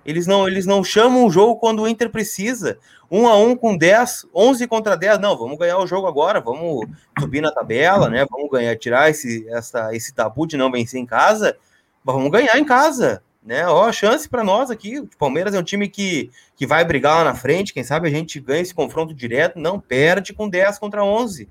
[0.06, 2.78] Eles não, eles não chamam o jogo quando o Inter precisa.
[3.10, 5.18] Um a um com 10, 11 contra 10.
[5.18, 6.86] Não, vamos ganhar o jogo agora, vamos
[7.18, 8.24] subir na tabela, né?
[8.30, 11.56] Vamos ganhar, tirar esse, essa, esse tabu de não vencer em casa.
[12.04, 13.66] Vamos ganhar em casa, né?
[13.66, 15.00] Ó, chance para nós aqui.
[15.00, 17.74] O Palmeiras é um time que, que vai brigar lá na frente.
[17.74, 19.58] Quem sabe a gente ganha esse confronto direto.
[19.58, 21.48] Não perde com 10 contra 11.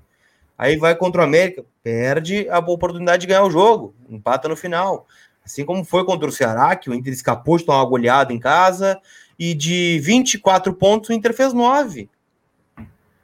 [0.58, 5.06] Aí vai contra o América, perde a oportunidade de ganhar o jogo, empata no final.
[5.46, 8.38] Assim como foi contra o Ceará, que o Inter escapou de tomar uma goleada em
[8.38, 9.00] casa,
[9.38, 12.10] e de 24 pontos o Inter fez 9.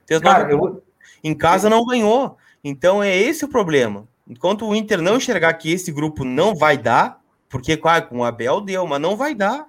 [0.06, 0.82] Fez Cara, 9 eu...
[1.24, 2.36] Em casa não ganhou.
[2.62, 4.06] Então é esse o problema.
[4.28, 8.24] Enquanto o Inter não enxergar que esse grupo não vai dar, porque claro, com o
[8.24, 9.66] Abel deu, mas não vai dar.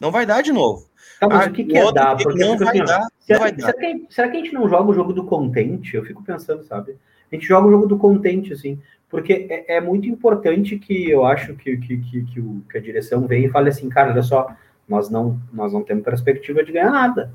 [0.00, 0.88] Não vai dar de novo.
[1.20, 2.16] Tá, mas ah, o que, que é dar?
[2.16, 3.72] Porque não vai, assim, dar, será, vai será, dar.
[3.74, 5.94] Que, será que a gente não joga o jogo do contente?
[5.94, 6.96] Eu fico pensando, sabe?
[7.30, 8.80] A gente joga o jogo do contente, assim
[9.14, 12.80] porque é, é, muito importante que eu acho que, que, que, que, o, que a
[12.80, 14.52] direção venha e fale assim, cara, olha só,
[14.88, 17.32] nós não, nós não temos perspectiva de ganhar nada.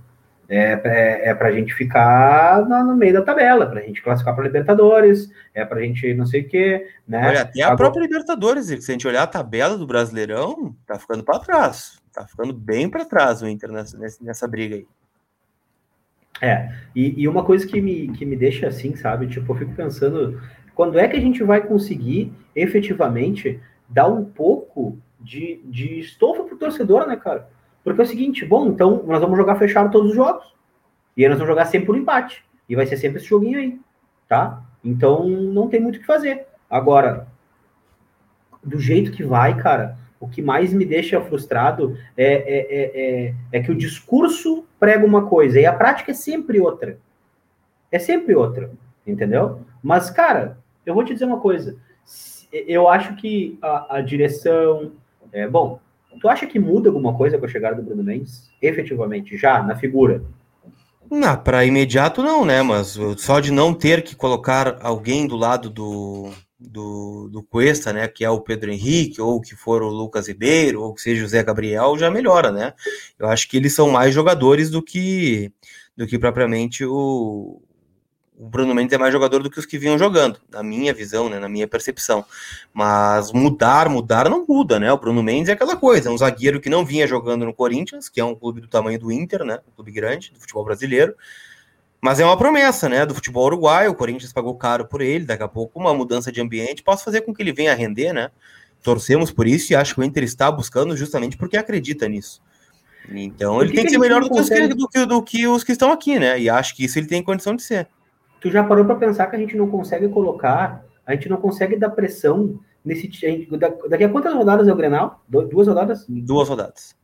[0.49, 4.03] É, é, é para a gente ficar no, no, meio da tabela, para a gente
[4.03, 7.29] classificar para Libertadores, é para a gente não sei o quê, né?
[7.29, 7.77] Olha, até a Agora...
[7.77, 12.27] própria Libertadores, se a gente olhar a tabela do Brasileirão, tá ficando para trás, tá
[12.27, 14.85] ficando bem para trás o Inter nessa, nessa briga aí.
[16.41, 19.27] É, e, e, uma coisa que me, que me deixa assim, sabe?
[19.27, 20.41] Tipo, eu fico pensando,
[20.79, 26.55] quando é que a gente vai conseguir efetivamente dar um pouco de, de estofa pro
[26.55, 27.49] torcedor, né, cara?
[27.83, 30.55] Porque é o seguinte, bom, então nós vamos jogar fechado todos os jogos.
[31.17, 32.45] E aí nós vamos jogar sempre por empate.
[32.69, 33.77] E vai ser sempre esse joguinho aí,
[34.25, 34.63] tá?
[34.81, 36.47] Então não tem muito o que fazer.
[36.69, 37.27] Agora,
[38.63, 43.35] do jeito que vai, cara, o que mais me deixa frustrado é, é, é, é,
[43.51, 46.97] é que o discurso prega uma coisa e a prática é sempre outra.
[47.91, 48.71] É sempre outra,
[49.05, 49.59] entendeu?
[49.83, 51.77] Mas, cara, eu vou te dizer uma coisa.
[52.51, 54.93] Eu acho que a, a direção.
[55.31, 55.79] É, bom,
[56.19, 58.49] tu acha que muda alguma coisa com a chegada do Bruno Mendes?
[58.61, 60.23] Efetivamente, já, na figura?
[61.09, 62.61] Não, para imediato não, né?
[62.61, 68.07] Mas só de não ter que colocar alguém do lado do, do, do Cuesta, né,
[68.07, 71.27] que é o Pedro Henrique, ou que for o Lucas Ribeiro, ou que seja o
[71.27, 72.73] Zé Gabriel, já melhora, né?
[73.17, 75.51] Eu acho que eles são mais jogadores do que
[75.95, 77.61] do que propriamente o,
[78.39, 81.29] o Bruno Mendes é mais jogador do que os que vinham jogando, na minha visão,
[81.29, 82.23] né, na minha percepção.
[82.73, 84.91] Mas mudar, mudar não muda, né?
[84.93, 88.07] O Bruno Mendes é aquela coisa, é um zagueiro que não vinha jogando no Corinthians,
[88.07, 89.59] que é um clube do tamanho do Inter, né?
[89.67, 91.13] Um clube grande do futebol brasileiro.
[91.99, 93.05] Mas é uma promessa, né?
[93.05, 96.39] Do futebol uruguaio, o Corinthians pagou caro por ele, daqui a pouco uma mudança de
[96.39, 98.31] ambiente pode fazer com que ele venha a render, né?
[98.81, 102.41] Torcemos por isso e acho que o Inter está buscando justamente porque acredita nisso.
[103.11, 105.47] Então ele que tem que, que ser melhor do que, os do, que, do que
[105.47, 106.39] os que estão aqui, né?
[106.39, 107.89] E acho que isso ele tem condição de ser.
[108.39, 111.75] Tu já parou para pensar que a gente não consegue colocar, a gente não consegue
[111.75, 113.09] dar pressão nesse.
[113.89, 115.23] Daqui a quantas rodadas é o Grenal?
[115.27, 116.05] Duas rodadas?
[116.07, 116.95] Duas rodadas.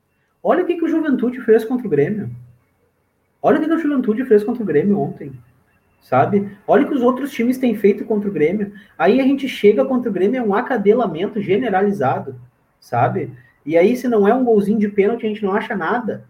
[0.41, 2.30] Olha o que, que o Juventude fez contra o Grêmio.
[3.41, 5.34] Olha o que, que o Juventude fez contra o Grêmio ontem.
[6.02, 6.56] Sabe?
[6.67, 8.71] Olha o que os outros times têm feito contra o Grêmio.
[8.98, 12.36] Aí a gente chega contra o Grêmio, é um acadelamento generalizado.
[12.80, 13.32] Sabe?
[13.65, 16.26] E aí, se não é um golzinho de pênalti, a gente não acha nada.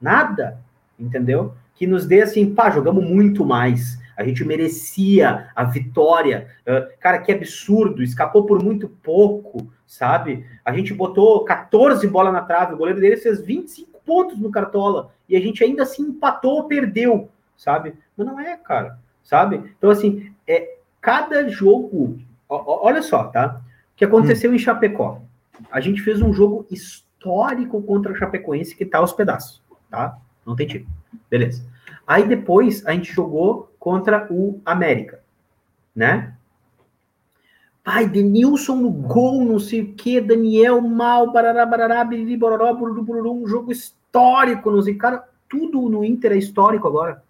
[0.00, 0.58] Nada.
[0.98, 1.52] Entendeu?
[1.74, 3.98] Que nos dê assim, pá, jogamos muito mais.
[4.16, 6.48] A gente merecia a vitória.
[6.66, 10.46] Uh, cara, que absurdo, escapou por muito pouco, sabe?
[10.64, 15.12] A gente botou 14 bolas na trave, o goleiro dele fez 25 pontos no Cartola
[15.28, 17.94] e a gente ainda assim empatou ou perdeu, sabe?
[18.16, 19.74] Mas não é, cara, sabe?
[19.78, 22.18] Então, assim, é cada jogo.
[22.48, 23.60] Ó, olha só, tá?
[23.94, 24.54] O que aconteceu hum.
[24.54, 25.22] em Chapecó?
[25.70, 30.18] A gente fez um jogo histórico contra a Chapecoense que tá aos pedaços, tá?
[30.44, 30.88] Não tem time.
[31.30, 31.64] Beleza.
[32.06, 35.24] Aí depois a gente jogou contra o América,
[35.92, 36.36] né?
[37.82, 43.02] Pai, Denilson no gol, não sei o que, Daniel mal, barará, barará, biriri, bororó, bururu,
[43.02, 47.24] bururu, um jogo histórico, não sei, cara, tudo no Inter é histórico agora.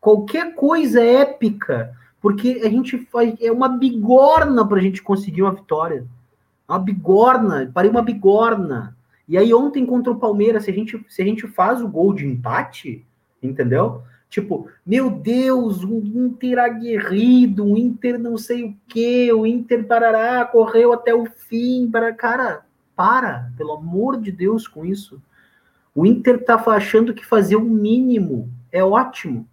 [0.00, 5.52] Qualquer coisa é épica, porque a gente faz, é uma bigorna pra gente conseguir uma
[5.52, 6.06] vitória.
[6.68, 8.96] Uma bigorna, parei uma bigorna.
[9.28, 12.14] E aí ontem contra o Palmeiras, se a gente, se a gente faz o gol
[12.14, 13.04] de empate,
[13.42, 14.04] entendeu?
[14.32, 20.42] Tipo, meu Deus, um Inter aguerrido, um Inter não sei o que, o Inter parará,
[20.46, 21.90] correu até o fim.
[21.92, 22.14] Para...
[22.14, 22.64] Cara,
[22.96, 25.20] para, pelo amor de Deus com isso.
[25.94, 29.46] O Inter tá achando que fazer o mínimo é ótimo.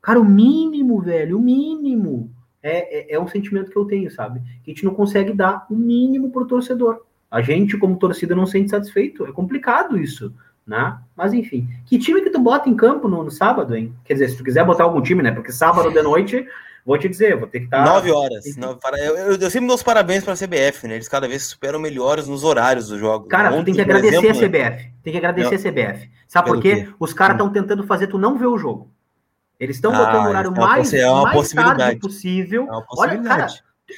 [0.00, 2.30] Cara, o mínimo, velho, o mínimo.
[2.62, 4.40] É, é, é um sentimento que eu tenho, sabe?
[4.62, 7.04] Que a gente não consegue dar o mínimo pro torcedor.
[7.28, 9.26] A gente, como torcida, não se sente satisfeito.
[9.26, 10.32] É complicado isso
[10.66, 10.98] né?
[11.16, 13.94] Mas enfim, que time que tu bota em campo no, no, sábado, hein?
[14.04, 15.32] Quer dizer, se tu quiser botar algum time, né?
[15.32, 16.46] Porque sábado de noite,
[16.84, 17.84] vou te dizer, vou ter que estar.
[17.84, 17.92] Tá...
[17.92, 18.56] Nove horas.
[18.56, 20.94] Nove, para, eu, eu, eu, sempre dou os parabéns para a CBF, né?
[20.94, 23.28] Eles cada vez superam melhores nos horários dos jogos.
[23.28, 24.92] Cara, Ontem, tu tem que agradecer exemplo, a CBF.
[25.02, 25.70] Tem que agradecer não.
[25.70, 26.10] a CBF.
[26.28, 26.76] Sabe por quê?
[26.76, 26.94] quê?
[26.98, 27.52] Os caras estão hum.
[27.52, 28.90] tentando fazer tu não ver o jogo.
[29.58, 32.66] Eles estão ah, botando o horário é mais, é mais tarde possível.
[32.68, 33.46] É Olha, cara,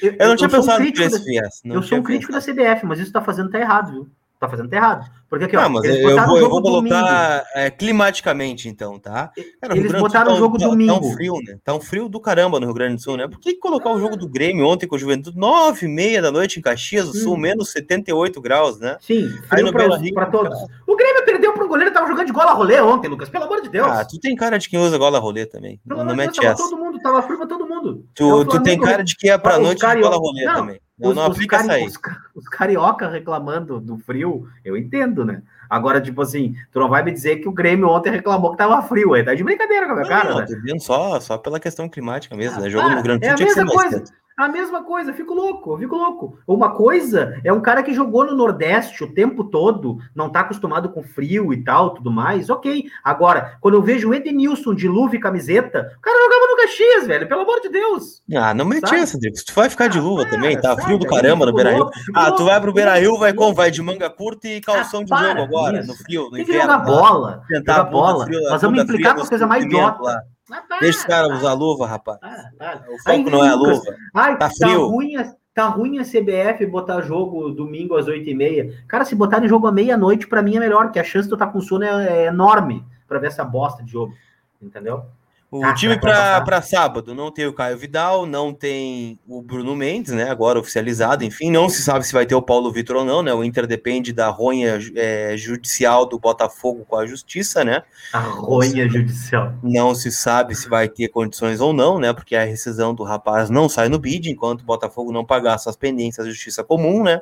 [0.01, 1.61] eu, eu não tinha pensado um nesse viés.
[1.63, 4.09] Eu sou um crítico da CBF, mas isso tá fazendo tá errado, viu?
[4.45, 5.09] Tá fazendo tá errado.
[5.27, 5.67] Porque aqui, ó.
[5.67, 9.31] mas eu vou, eu vou colocar é, climaticamente, então, tá?
[9.59, 10.93] Cara, eles botaram o jogo tá, domingo.
[10.93, 11.57] Tá um frio, né?
[11.63, 13.27] Tá um frio do caramba no Rio Grande do Sul, né?
[13.27, 15.37] Por que colocar o jogo do Grêmio ontem com o Juventude?
[15.37, 18.97] Nove e meia da noite em Caxias do Sul, menos 78 graus, né?
[19.01, 20.53] Sim, frio pra, Rio, pra todos.
[20.53, 20.71] Cara...
[20.87, 23.27] O Grêmio perdeu pro goleiro, tava jogando de gola rolê ontem, Lucas.
[23.27, 23.87] Pelo amor de Deus.
[23.87, 25.81] Ah, tu tem cara de quem usa gola rolê também.
[25.87, 26.63] Pelo não, não mete Deus, essa.
[26.63, 28.05] Todo mundo, tava frio pra todo mundo.
[28.13, 30.79] Tu, é tu tem cara de que é pra noite de gola rolê também.
[30.97, 31.99] Não, os, não aplica os, cari os,
[32.35, 35.41] os carioca reclamando do frio, eu entendo, né?
[35.69, 38.81] Agora, tipo assim, tu não vai me dizer que o Grêmio ontem reclamou que tava
[38.83, 40.29] frio, aí tá de brincadeira com a minha cara.
[40.29, 40.45] Não, né?
[40.45, 42.69] tô vendo só, só pela questão climática mesmo, ah, né?
[42.69, 44.03] Jogo no Grande É a mesma coisa.
[44.37, 46.37] A mesma coisa, fico louco, fico louco.
[46.45, 50.89] Uma coisa é um cara que jogou no Nordeste o tempo todo, não tá acostumado
[50.89, 52.85] com frio e tal, tudo mais, ok.
[53.01, 57.07] Agora, quando eu vejo o Edenilson de luva e camiseta, o cara jogava no Caxias,
[57.07, 58.21] velho, pelo amor de Deus.
[58.35, 59.37] Ah, não mete essa, Drico.
[59.45, 61.89] Tu vai ficar de luva ah, também, tá frio do caramba no Beira Rio.
[62.13, 63.53] Ah, tu vai pro Beira Rio, vai como?
[63.53, 65.87] Vai de manga curta e calção ah, de jogo agora, isso.
[65.87, 66.61] no frio, no Tem inverno.
[66.61, 68.25] Tem que jogar bola, tentar jogar bola.
[68.25, 70.03] Frio, Nós vamos implicar com a coisa mais idiota.
[70.03, 70.77] Tá.
[70.79, 72.19] Deixa os caras usar luva, rapaz.
[72.19, 72.83] Tá.
[72.87, 73.81] O foco não é a luva.
[74.13, 74.79] Ai, tá, tá frio.
[74.79, 78.85] Tá ruim, a, tá ruim a CBF botar jogo domingo às 8h30.
[78.87, 81.35] Cara, se botarem jogo à meia-noite, para mim é melhor, porque a chance de eu
[81.35, 84.13] estar com sono é, é enorme para ver essa bosta de jogo.
[84.61, 85.05] Entendeu?
[85.51, 90.11] O ah, time para sábado não tem o Caio Vidal, não tem o Bruno Mendes,
[90.11, 90.29] né?
[90.29, 93.33] Agora oficializado, enfim, não se sabe se vai ter o Paulo Vitor ou não, né?
[93.33, 97.83] O Inter depende da ronha é, judicial do Botafogo com a justiça, né?
[98.11, 99.53] A ronha judicial.
[99.63, 102.11] Não se sabe se vai ter condições ou não, né?
[102.11, 105.77] Porque a rescisão do rapaz não sai no bid enquanto o Botafogo não pagar suas
[105.77, 107.21] pendências da justiça comum, né?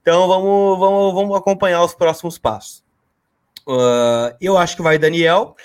[0.00, 2.84] Então vamos, vamos, vamos acompanhar os próximos passos.
[3.66, 5.56] Uh, eu acho que vai Daniel.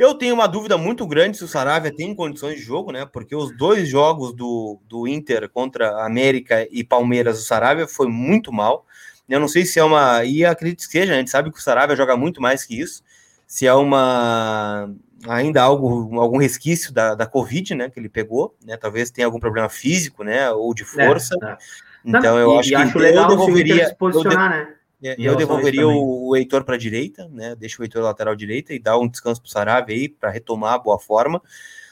[0.00, 3.04] Eu tenho uma dúvida muito grande se o Saravia tem condições de jogo, né?
[3.04, 8.50] Porque os dois jogos do, do Inter contra América e Palmeiras, o Saravia foi muito
[8.50, 8.86] mal.
[9.28, 10.24] Eu não sei se é uma.
[10.24, 13.02] E acredito que seja, a gente sabe que o Saravia joga muito mais que isso.
[13.46, 14.90] Se é uma.
[15.28, 17.90] Ainda algo, algum resquício da, da Covid, né?
[17.90, 18.78] Que ele pegou, né?
[18.78, 20.50] Talvez tenha algum problema físico, né?
[20.50, 21.36] Ou de é, força.
[21.42, 21.56] É, é.
[22.06, 23.88] Então eu e, acho e que acho legal eu devolveria.
[23.88, 24.74] Se posicionar, eu, né?
[25.02, 27.54] É, eu devolveria o, o Heitor para a direita, né?
[27.54, 30.74] Deixa o Heitor lateral direita e dá um descanso para o Sarave aí para retomar
[30.74, 31.40] a boa forma.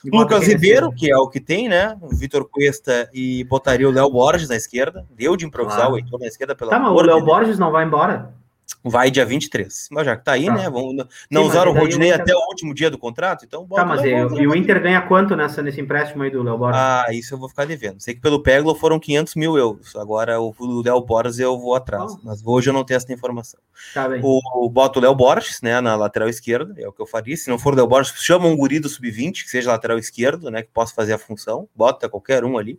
[0.04, 1.96] E Lucas Ribeiro, que é o que tem, né?
[2.00, 5.06] O Vitor Cuesta e botaria o Léo Borges na esquerda.
[5.10, 5.94] Deu de improvisar claro.
[5.94, 8.34] o Heitor na esquerda pela Tá, mas o Léo Borges não vai embora?
[8.82, 9.88] Vai dia 23.
[9.90, 10.54] Mas já que tá aí, tá.
[10.54, 10.70] né?
[10.70, 10.94] Vamos,
[11.30, 14.10] não Sim, usaram o Rodinei até o último dia do contrato, então Tá, mas e,
[14.10, 16.80] e o Inter ganha quanto nessa, nesse empréstimo aí do Léo Borges?
[16.80, 18.00] Ah, isso eu vou ficar devendo.
[18.00, 19.94] Sei que pelo Peglo foram 500 mil euros.
[19.96, 22.12] Agora o Léo Borges eu vou atrás.
[22.14, 22.20] Oh.
[22.22, 23.60] Mas hoje eu não tenho essa informação.
[23.92, 24.20] Tá bem.
[24.22, 27.36] O, o boto o Léo Borges, né, na lateral esquerda, é o que eu faria.
[27.36, 30.50] Se não for o Léo Borges, chama um guri do sub-20, que seja lateral esquerdo,
[30.50, 31.68] né, que possa fazer a função.
[31.74, 32.78] Bota qualquer um ali.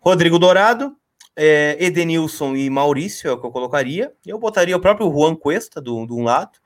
[0.00, 0.96] Rodrigo Dourado,
[1.40, 4.12] é, Edenilson e Maurício é o que eu colocaria.
[4.26, 6.58] Eu botaria o próprio Juan Cuesta do, do um lado.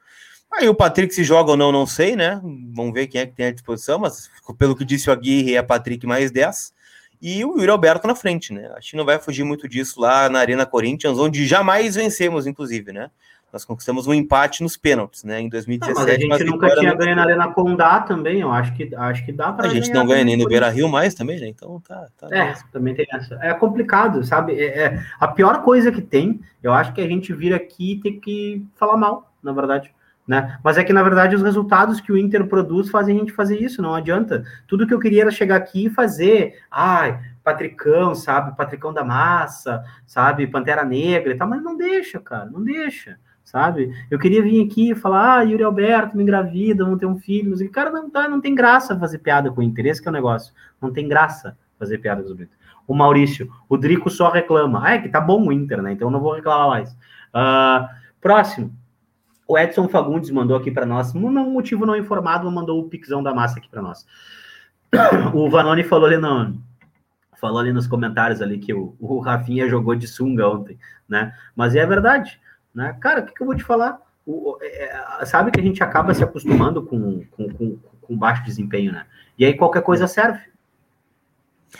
[0.50, 2.40] Aí o Patrick se joga ou não, não sei, né?
[2.74, 5.62] Vamos ver quem é que tem à disposição, mas pelo que disse o Aguirre, é
[5.62, 6.72] Patrick mais 10.
[7.20, 8.72] E o Yuri Alberto na frente, né?
[8.76, 12.92] Acho que não vai fugir muito disso lá na Arena Corinthians, onde jamais vencemos, inclusive,
[12.92, 13.11] né?
[13.52, 15.38] Nós conquistamos um empate nos pênaltis, né?
[15.38, 15.94] Em 2017.
[15.94, 19.26] Não, mas a gente nunca tinha ganho na Arena Condá também, eu acho que, acho
[19.26, 19.66] que dá para.
[19.66, 21.48] A gente não ganha nem no Beira Rio mais também, né?
[21.48, 22.06] Então tá.
[22.16, 22.64] tá é, mesmo.
[22.72, 23.38] também tem essa.
[23.42, 24.58] É complicado, sabe?
[24.58, 28.00] É, é, a pior coisa que tem, eu acho que a gente vir aqui e
[28.00, 29.92] tem que falar mal, na verdade.
[30.26, 30.58] Né?
[30.64, 33.60] Mas é que, na verdade, os resultados que o Inter produz fazem a gente fazer
[33.60, 34.44] isso, não adianta.
[34.66, 36.58] Tudo que eu queria era chegar aqui e fazer.
[36.70, 38.56] Ai, Patricão, sabe?
[38.56, 40.46] Patricão da massa, sabe?
[40.46, 43.92] Pantera Negra e tal, mas não deixa, cara, não deixa sabe?
[44.11, 47.50] Eu queria vir aqui e falar, ah, Yuri Alberto me engravida, vamos ter um filho,
[47.50, 50.14] mas cara, não, tá, não tem graça fazer piada com o interesse que é o
[50.14, 50.52] negócio.
[50.81, 54.83] Não tem graça fazer piada com o Maurício, o Drico só reclama.
[54.85, 55.92] Ah, é que tá bom o Inter, né?
[55.92, 56.92] Então não vou reclamar mais.
[56.92, 57.88] Uh,
[58.20, 58.72] próximo.
[59.46, 63.35] O Edson Fagundes mandou aqui para nós, um motivo não informado, mandou o pixão da
[63.35, 64.07] massa aqui para nós.
[65.35, 66.55] O Vanoni falou ali no,
[67.40, 70.78] falou ali nos comentários ali que o, o Rafinha jogou de sunga ontem,
[71.09, 71.35] né?
[71.57, 72.40] Mas é verdade.
[72.74, 72.96] Né?
[73.00, 74.00] Cara, o que, que eu vou te falar?
[74.26, 78.44] O, é, é, sabe que a gente acaba se acostumando com, com, com, com, baixo
[78.44, 79.06] desempenho, né?
[79.37, 80.40] E aí qualquer coisa serve.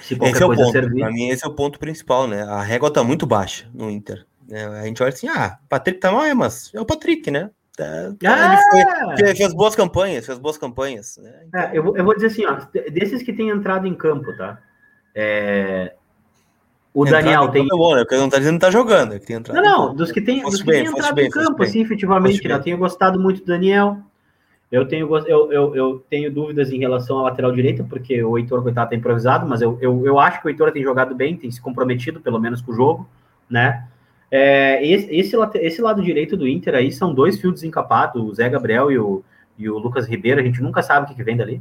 [0.01, 1.01] Se qualquer esse é coisa servir.
[1.01, 2.43] Para mim, esse é o ponto principal, né?
[2.43, 4.27] A régua tá muito baixa no Inter.
[4.49, 4.65] Né?
[4.67, 7.51] A gente olha assim, ah, o Patrick tá mal, é, mas é o Patrick, né?
[7.77, 8.61] Tá, ah!
[9.17, 11.19] Ele foi, fez boas campanhas, fez boas campanhas.
[11.19, 11.45] Né?
[11.47, 11.61] Então...
[11.61, 12.59] É, eu, vou, eu vou dizer assim, ó,
[12.91, 14.59] desses que têm entrado em campo, tá?
[15.15, 15.95] É,
[16.95, 17.65] o Daniel tem.
[17.65, 18.03] É bom, né?
[18.03, 19.19] Porque não tá dizendo que tá jogando.
[19.19, 21.31] Que tem entrado não, não, dos que tem, dos que bem, tem entrado bem, em
[21.31, 22.47] campo, assim, efetivamente.
[22.47, 22.55] Né?
[22.55, 23.99] Eu tenho gostado muito do Daniel.
[24.71, 28.63] Eu tenho, eu, eu, eu tenho dúvidas em relação à lateral direita, porque o Heitor,
[28.63, 31.51] coitado, tá improvisado, mas eu, eu, eu acho que o Heitor tem jogado bem, tem
[31.51, 33.07] se comprometido, pelo menos, com o jogo,
[33.51, 33.87] né?
[34.31, 38.49] É, esse, esse, esse lado direito do Inter aí são dois fios desencapados, o Zé
[38.49, 39.23] Gabriel e o,
[39.59, 41.61] e o Lucas Ribeiro, a gente nunca sabe o que, que vem dali.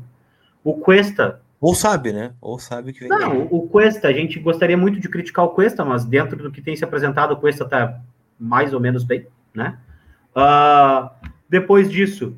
[0.63, 2.33] O Cuesta ou sabe, né?
[2.41, 3.09] Ou sabe que vem.
[3.09, 6.59] Não, o Cuesta, a gente gostaria muito de criticar o Cuesta, mas dentro do que
[6.59, 8.01] tem se apresentado, o Cuesta tá
[8.39, 9.77] mais ou menos bem, né?
[10.35, 11.07] Uh,
[11.47, 12.35] depois disso.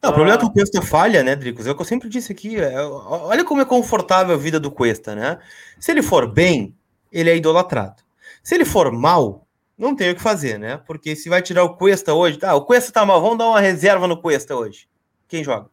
[0.00, 0.12] Não, uh...
[0.12, 1.66] o problema é que o Cuesta falha, né, Dricos?
[1.66, 2.60] É o que eu sempre disse aqui.
[2.60, 5.40] É, olha como é confortável a vida do Cuesta, né?
[5.80, 6.72] Se ele for bem,
[7.10, 8.00] ele é idolatrado.
[8.40, 10.76] Se ele for mal, não tem o que fazer, né?
[10.86, 13.60] Porque se vai tirar o Cuesta hoje, tá, o Cuesta tá mal, vamos dar uma
[13.60, 14.88] reserva no Cuesta hoje.
[15.26, 15.68] Quem joga?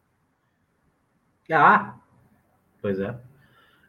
[1.52, 1.94] Ah,
[2.80, 3.14] Pois é.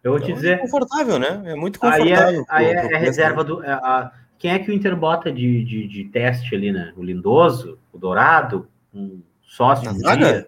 [0.03, 0.53] Eu vou então, te dizer.
[0.53, 1.41] É confortável, né?
[1.45, 2.45] É muito confortável.
[2.49, 3.63] Aí é, aí é, é reserva do.
[3.63, 6.93] É, a, quem é que o Inter bota de, de, de, teste ali, né?
[6.95, 10.47] O Lindoso, o Dourado, um sócio na zaga?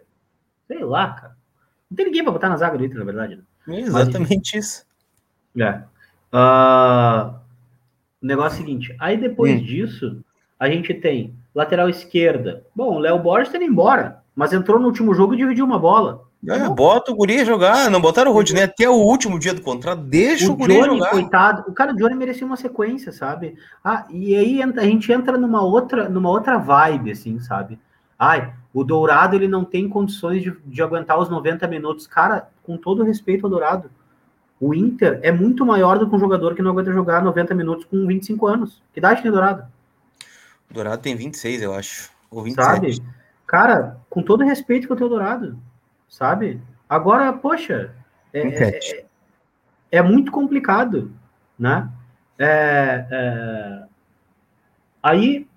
[0.67, 1.35] Sei lá, cara.
[1.89, 3.35] Não tem ninguém para botar na zaga do Inter, na verdade.
[3.35, 3.43] Né?
[3.75, 4.85] É exatamente Mas, isso.
[5.59, 5.83] É.
[6.33, 7.35] Uh,
[8.21, 9.63] o negócio é o seguinte: aí depois hum.
[9.63, 10.23] disso,
[10.57, 12.65] a gente tem lateral esquerda.
[12.73, 15.77] Bom, o Léo Borges tá indo embora, mas entrou no último jogo e dividiu uma
[15.77, 16.23] bola.
[16.47, 20.01] É, bota o Guri jogar, não botaram o Rodinei até o último dia do contrato,
[20.01, 21.11] deixa o, o Guri Johnny, jogar.
[21.11, 23.55] coitado, o cara, o Johnny merecia uma sequência, sabe?
[23.83, 27.77] Ah, e aí a gente entra numa outra, numa outra vibe, assim, sabe?
[28.17, 32.07] Ai, o Dourado, ele não tem condições de, de aguentar os 90 minutos.
[32.07, 33.91] Cara, com todo respeito ao Dourado,
[34.59, 37.85] o Inter é muito maior do que um jogador que não aguenta jogar 90 minutos
[37.85, 38.81] com 25 anos.
[38.93, 39.63] Que idade tem Dourado?
[40.69, 42.09] O Dourado tem 26, eu acho.
[42.31, 42.95] Ou 27.
[42.95, 43.11] Sabe?
[43.45, 45.57] Cara, com todo respeito com o teu Dourado
[46.11, 46.61] sabe?
[46.87, 47.95] Agora, poxa,
[48.33, 49.05] é, é, é,
[49.91, 51.11] é muito complicado,
[51.57, 51.89] né?
[52.37, 53.83] É, é,
[55.01, 55.47] aí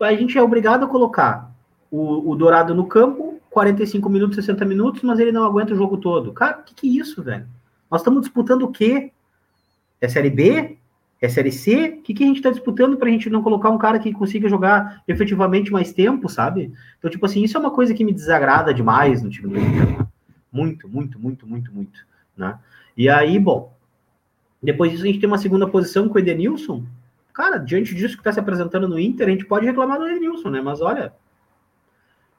[0.00, 1.50] a gente é obrigado a colocar
[1.90, 5.96] o, o Dourado no campo 45 minutos, 60 minutos, mas ele não aguenta o jogo
[5.96, 6.32] todo.
[6.32, 7.48] Cara, o que, que é isso, velho?
[7.90, 9.12] Nós estamos disputando o quê?
[10.00, 10.78] É Série B?
[11.20, 11.98] É Série C?
[11.98, 14.12] O que, que a gente está disputando para a gente não colocar um cara que
[14.12, 16.72] consiga jogar efetivamente mais tempo, sabe?
[16.98, 20.06] Então, tipo assim, isso é uma coisa que me desagrada demais no time do Inter.
[20.52, 22.06] Muito, muito, muito, muito, muito.
[22.36, 22.58] Né?
[22.96, 23.74] E aí, bom,
[24.62, 26.84] depois disso a gente tem uma segunda posição com o Edenilson.
[27.32, 30.50] Cara, diante disso que está se apresentando no Inter, a gente pode reclamar do Edenilson,
[30.50, 30.60] né?
[30.60, 31.14] Mas olha,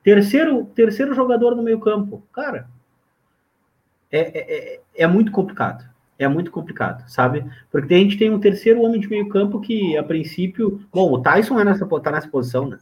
[0.04, 2.70] terceiro, terceiro jogador no meio campo, cara,
[4.12, 7.46] é, é, é, é muito complicado é muito complicado, sabe?
[7.72, 10.82] Porque a gente tem um terceiro homem de meio campo que, a princípio.
[10.92, 12.80] Bom, o Tyson é nessa, tá nessa posição, né?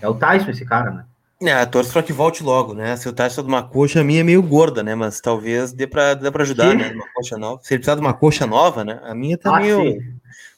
[0.00, 1.04] É o Tyson esse cara, né?
[1.42, 2.96] É, torço pra que volte logo, né?
[2.96, 4.94] Se o Tyson de uma coxa, a minha é meio gorda, né?
[4.94, 6.76] Mas talvez dê pra, dê pra ajudar, sim.
[6.76, 6.92] né?
[6.92, 7.60] Uma coxa nova.
[7.62, 9.00] Se ele precisar de uma coxa nova, né?
[9.04, 9.82] A minha tá ah, meio.
[9.82, 9.98] Sim.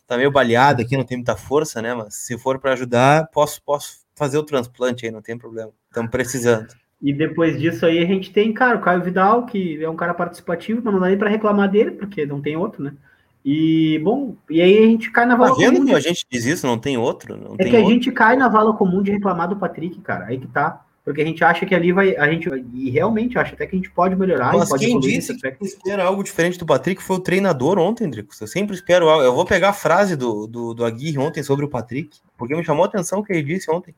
[0.07, 1.95] Tá meio baleada aqui, não tem muita força, né?
[1.95, 5.71] Mas se for para ajudar, posso, posso fazer o transplante aí, não tem problema.
[5.89, 6.69] Estamos precisando.
[7.01, 10.13] E depois disso aí a gente tem, cara, o Caio Vidal, que é um cara
[10.13, 12.93] participativo, mas não dá nem para reclamar dele, porque não tem outro, né?
[13.45, 15.87] E, bom, e aí a gente cai na vala tá vendo comum.
[15.87, 15.95] De...
[15.95, 16.67] a gente diz isso?
[16.67, 17.37] Não tem outro?
[17.37, 17.91] Não é tem que outro.
[17.91, 20.27] a gente cai na vala comum de reclamar do Patrick, cara.
[20.27, 20.85] Aí que tá.
[21.05, 22.15] Porque a gente acha que ali vai.
[22.17, 24.53] A gente, e realmente acha até que a gente pode melhorar.
[24.53, 28.39] Mas pode quem disse que espera algo diferente do Patrick foi o treinador ontem, Dricos.
[28.39, 29.25] Eu sempre espero algo.
[29.25, 32.63] Eu vou pegar a frase do, do, do Aguirre ontem sobre o Patrick, porque me
[32.63, 33.95] chamou a atenção o que ele disse ontem.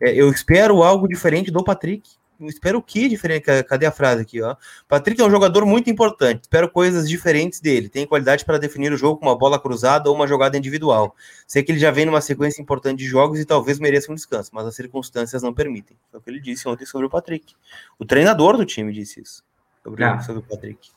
[0.00, 2.08] É, eu espero algo diferente do Patrick
[2.40, 3.44] espero o que diferente?
[3.64, 4.56] Cadê a frase aqui, ó?
[4.88, 6.42] Patrick é um jogador muito importante.
[6.42, 7.88] Espero coisas diferentes dele.
[7.88, 11.14] Tem qualidade para definir o jogo com uma bola cruzada ou uma jogada individual.
[11.46, 14.50] Sei que ele já vem numa sequência importante de jogos e talvez mereça um descanso,
[14.52, 15.96] mas as circunstâncias não permitem.
[16.10, 17.54] Foi o que ele disse ontem sobre o Patrick.
[17.98, 19.42] O treinador do time disse isso
[19.82, 20.18] sobre, ah.
[20.20, 20.90] sobre o Patrick.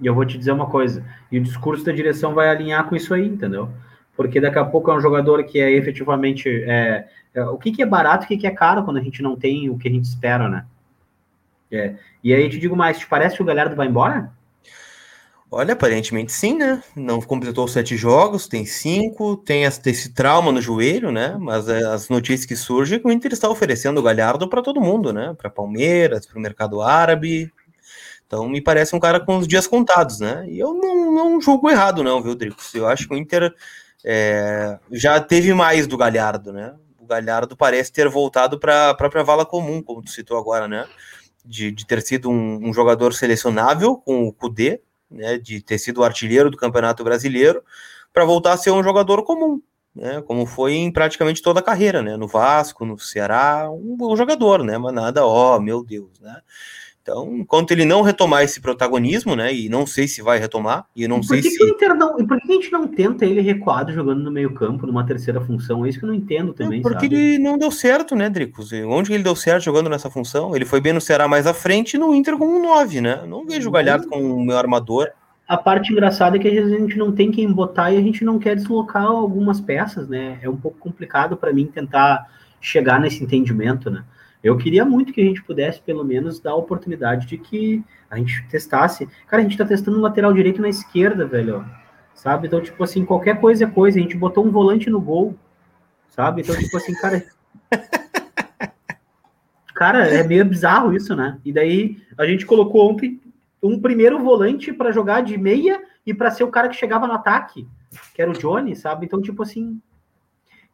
[0.00, 1.04] E eu vou te dizer uma coisa.
[1.30, 3.68] E o discurso da direção vai alinhar com isso aí, entendeu?
[4.16, 6.48] Porque daqui a pouco é um jogador que é efetivamente.
[6.48, 9.02] É, é, o que, que é barato e o que, que é caro quando a
[9.02, 10.64] gente não tem o que a gente espera, né?
[11.70, 11.94] É.
[12.22, 14.32] E aí te digo mais, te parece que o Galhardo vai embora?
[15.50, 16.82] Olha, aparentemente sim, né?
[16.94, 21.36] Não completou sete jogos, tem cinco, tem esse trauma no joelho, né?
[21.40, 24.60] Mas é, as notícias que surgem é que o Inter está oferecendo o Galhardo para
[24.60, 25.34] todo mundo, né?
[25.38, 27.50] Para Palmeiras, para o mercado árabe.
[28.26, 30.44] Então me parece um cara com os dias contados, né?
[30.46, 32.36] E eu não, não julgo errado, não, viu?
[32.74, 33.54] Eu acho que o Inter
[34.04, 36.74] é, já teve mais do Galhardo, né?
[37.00, 40.86] O Galhardo parece ter voltado para a própria vala comum, como tu citou agora, né?
[41.44, 44.80] De, de ter sido um, um, jogador selecionável com o Cudê,
[45.10, 47.62] né, de ter sido artilheiro do Campeonato Brasileiro,
[48.12, 49.60] para voltar a ser um jogador comum,
[49.94, 54.14] né, como foi em praticamente toda a carreira, né, no Vasco, no Ceará, um bom
[54.16, 56.40] jogador, né, mas nada, ó, oh, meu Deus, né.
[57.08, 61.08] Então, enquanto ele não retomar esse protagonismo, né, e não sei se vai retomar, e
[61.08, 61.74] não por sei que se...
[61.74, 65.06] Que não, por que a gente não tenta ele recuado jogando no meio campo, numa
[65.06, 65.86] terceira função?
[65.86, 67.16] É isso que eu não entendo também, é Porque sabe?
[67.16, 68.70] ele não deu certo, né, Dricos?
[68.86, 70.54] Onde ele deu certo jogando nessa função?
[70.54, 73.24] Ele foi bem no Ceará mais à frente e no Inter como um 9, né?
[73.26, 75.08] Não vejo o Galhardo como um meu armador.
[75.46, 78.02] A parte engraçada é que às vezes a gente não tem quem botar e a
[78.02, 80.38] gente não quer deslocar algumas peças, né?
[80.42, 82.28] É um pouco complicado para mim tentar
[82.60, 84.04] chegar nesse entendimento, né?
[84.48, 88.16] Eu queria muito que a gente pudesse, pelo menos, dar a oportunidade de que a
[88.16, 89.06] gente testasse.
[89.26, 91.66] Cara, a gente tá testando lateral direito na esquerda, velho.
[92.14, 92.46] Sabe?
[92.46, 93.98] Então, tipo assim, qualquer coisa é coisa.
[93.98, 95.36] A gente botou um volante no gol.
[96.08, 96.40] Sabe?
[96.40, 97.22] Então, tipo assim, cara.
[99.74, 101.38] Cara, é meio bizarro isso, né?
[101.44, 103.20] E daí a gente colocou ontem
[103.62, 107.12] um primeiro volante para jogar de meia e para ser o cara que chegava no
[107.12, 107.64] ataque,
[108.12, 109.06] que era o Johnny, sabe?
[109.06, 109.80] Então, tipo assim,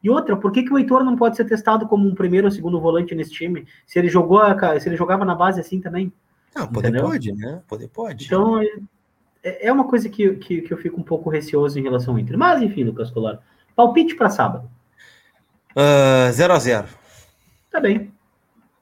[0.05, 2.51] e outra, por que, que o Heitor não pode ser testado como um primeiro ou
[2.51, 3.67] segundo volante nesse time?
[3.87, 4.39] Se ele jogou,
[4.79, 6.13] se ele jogava na base assim também?
[6.55, 7.09] Não, poder entendeu?
[7.09, 7.63] pode, né?
[7.67, 8.25] Poder pode.
[8.25, 12.13] Então, é, é uma coisa que, que, que, eu fico um pouco receoso em relação
[12.13, 12.37] ao Inter.
[12.37, 13.39] Mas, enfim, Lucas Colar.
[13.75, 14.69] Palpite para sábado.
[16.31, 16.87] 0 uh, a 0
[17.71, 18.13] Tá bem.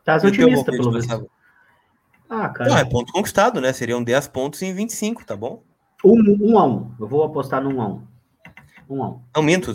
[0.04, 1.08] Tá otimista, pelo menos.
[2.30, 2.70] Ah, cara.
[2.70, 3.72] Não, é ponto conquistado, né?
[3.72, 5.64] Seriam 10 pontos em 25, tá bom?
[6.04, 6.70] 1 um, um a 1.
[6.70, 6.92] Um.
[7.00, 7.92] Eu vou apostar no 1 um a 1.
[7.92, 8.13] Um.
[8.90, 9.22] 1 a 1.
[9.34, 9.74] Aumento,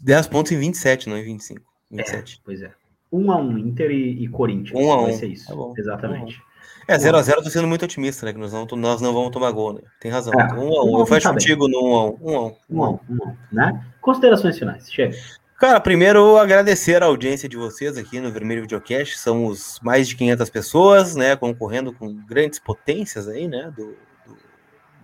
[0.00, 1.62] 10 pontos em 27, não em 25.
[1.90, 2.34] 27.
[2.34, 2.72] É, pois é.
[3.12, 4.78] 1 a 1 Inter e, e Corinthians.
[4.78, 5.02] 1 a 1.
[5.02, 5.46] Vai ser isso.
[5.46, 6.42] Tá Exatamente.
[6.88, 8.32] É, 0 a 0 tô sendo muito otimista, né?
[8.32, 9.82] Que nós não, nós não vamos tomar gol, né?
[10.00, 10.32] Tem razão.
[10.34, 10.98] 1 é, a 1.
[10.98, 12.18] Eu fecho contigo no 1 a 1.
[12.20, 12.56] 1 a 1.
[12.70, 13.00] 1 a 1.
[13.10, 13.36] 1 a 1.
[13.52, 13.86] Né?
[14.00, 14.90] Considerações finais.
[14.90, 15.16] Chega.
[15.62, 19.16] Cara, primeiro agradecer a audiência de vocês aqui no Vermelho Videocast.
[19.16, 21.36] Somos mais de 500 pessoas, né?
[21.36, 23.72] Concorrendo com grandes potências aí, né?
[23.76, 24.36] Do, do,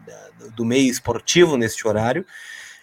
[0.04, 2.26] da, do meio esportivo neste horário.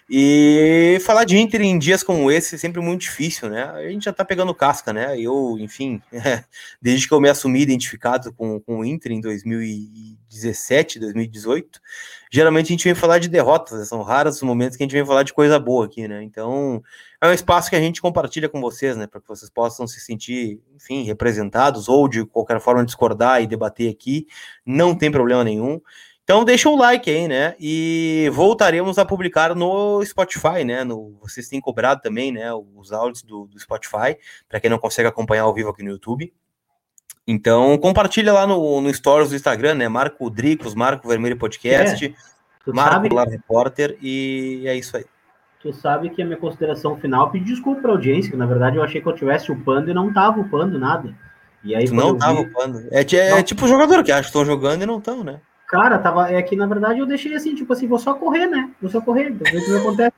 [0.08, 3.64] E falar de Inter em dias como esse é sempre muito difícil, né?
[3.64, 5.20] A gente já tá pegando casca, né?
[5.20, 6.00] Eu, enfim,
[6.80, 11.82] desde que eu me assumi identificado com, com o Inter em 2017, 2018,
[12.32, 13.86] geralmente a gente vem falar de derrotas, né?
[13.86, 16.22] são raros os momentos que a gente vem falar de coisa boa aqui, né?
[16.22, 16.84] Então,
[17.20, 19.08] é um espaço que a gente compartilha com vocês, né?
[19.08, 23.90] Para que vocês possam se sentir, enfim, representados ou de qualquer forma discordar e debater
[23.90, 24.28] aqui,
[24.64, 25.82] não tem problema nenhum.
[26.26, 27.56] Então deixa um like aí, né?
[27.60, 30.84] E voltaremos a publicar no Spotify, né?
[30.84, 32.52] No, vocês têm cobrado também, né?
[32.76, 34.18] Os áudios do, do Spotify,
[34.50, 36.34] para quem não consegue acompanhar ao vivo aqui no YouTube.
[37.28, 39.88] Então compartilha lá no, no Stories do Instagram, né?
[39.88, 45.06] Marco Dricos, Marco Vermelho Podcast, É, Marco sabe, Lar Repórter, e é isso aí.
[45.62, 48.84] tu sabe que a minha consideração final, pedir desculpa pra audiência, que na verdade eu
[48.84, 51.16] achei que eu estivesse upando e não tava upando nada.
[51.64, 52.88] E aí não tava vi- upando.
[52.92, 53.44] É, é Não.
[53.44, 55.40] tipo jogador que acha que estão jogando e não estão, né?
[55.68, 58.72] Cara, tava, é que na verdade eu deixei assim, tipo assim, vou só correr, né?
[58.82, 60.16] Vou só correr, ver o que acontece.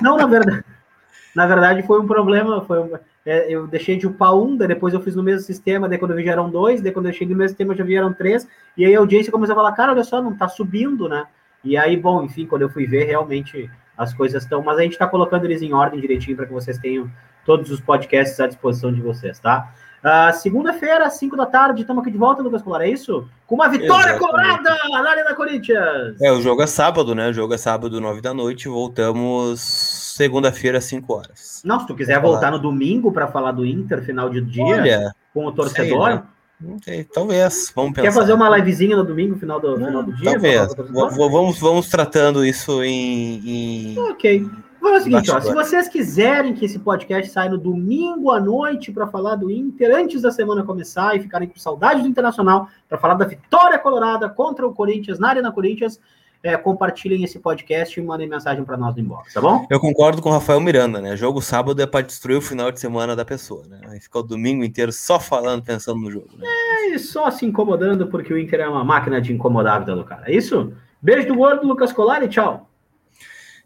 [0.00, 0.64] Não, na verdade,
[1.34, 4.94] na verdade foi um problema, foi um- é, eu deixei de upar um, daí depois
[4.94, 7.12] eu fiz no mesmo sistema, daí quando eu vi já eram dois, daí quando eu
[7.12, 8.46] cheguei no mesmo sistema já vieram três,
[8.76, 11.26] e aí a audiência começou a falar, cara, olha só, não tá subindo, né?
[11.64, 14.98] E aí, bom, enfim, quando eu fui ver, realmente as coisas estão, mas a gente
[14.98, 17.08] tá colocando eles em ordem direitinho para que vocês tenham
[17.44, 19.72] todos os podcasts à disposição de vocês, tá?
[20.04, 23.24] Ah, Segunda-feira, às 5 da tarde, estamos aqui de volta, Lucas Colar, é isso?
[23.46, 24.18] Com uma vitória Exatamente.
[24.18, 26.20] colorada na Arena Corinthians!
[26.20, 27.28] É, o jogo é sábado, né?
[27.28, 28.68] O jogo é sábado, 9 da noite.
[28.68, 31.62] Voltamos segunda-feira, às 5 horas.
[31.64, 35.14] Não, se tu quiser voltar no domingo para falar do Inter, final de dia, Olha,
[35.32, 36.22] com o torcedor, sei, né?
[36.60, 37.72] não sei, talvez.
[37.74, 38.08] Vamos pensar.
[38.08, 40.32] quer fazer uma livezinha no domingo, final do, final do dia?
[40.32, 40.74] Talvez.
[40.90, 43.92] Vamos, vamos tratando isso em.
[43.94, 44.50] em- Ok.
[44.82, 48.90] Vamos ao seguinte, ó, se vocês quiserem que esse podcast saia no domingo à noite
[48.90, 52.98] para falar do Inter, antes da semana começar e ficarem com saudade do Internacional, para
[52.98, 56.00] falar da vitória colorada contra o Corinthians, na Arena Corinthians,
[56.42, 59.64] é, compartilhem esse podcast e mandem mensagem para nós no inbox, tá bom?
[59.70, 61.16] Eu concordo com o Rafael Miranda, né?
[61.16, 63.80] Jogo sábado é para destruir o final de semana da pessoa, né?
[63.88, 66.26] Aí fica o domingo inteiro só falando, pensando no jogo.
[66.36, 66.44] Né?
[66.88, 70.02] E só se incomodando porque o Inter é uma máquina de incomodar a vida do
[70.02, 70.24] cara.
[70.26, 70.72] É isso?
[71.00, 72.68] Beijo do gordo, Lucas Colari, tchau.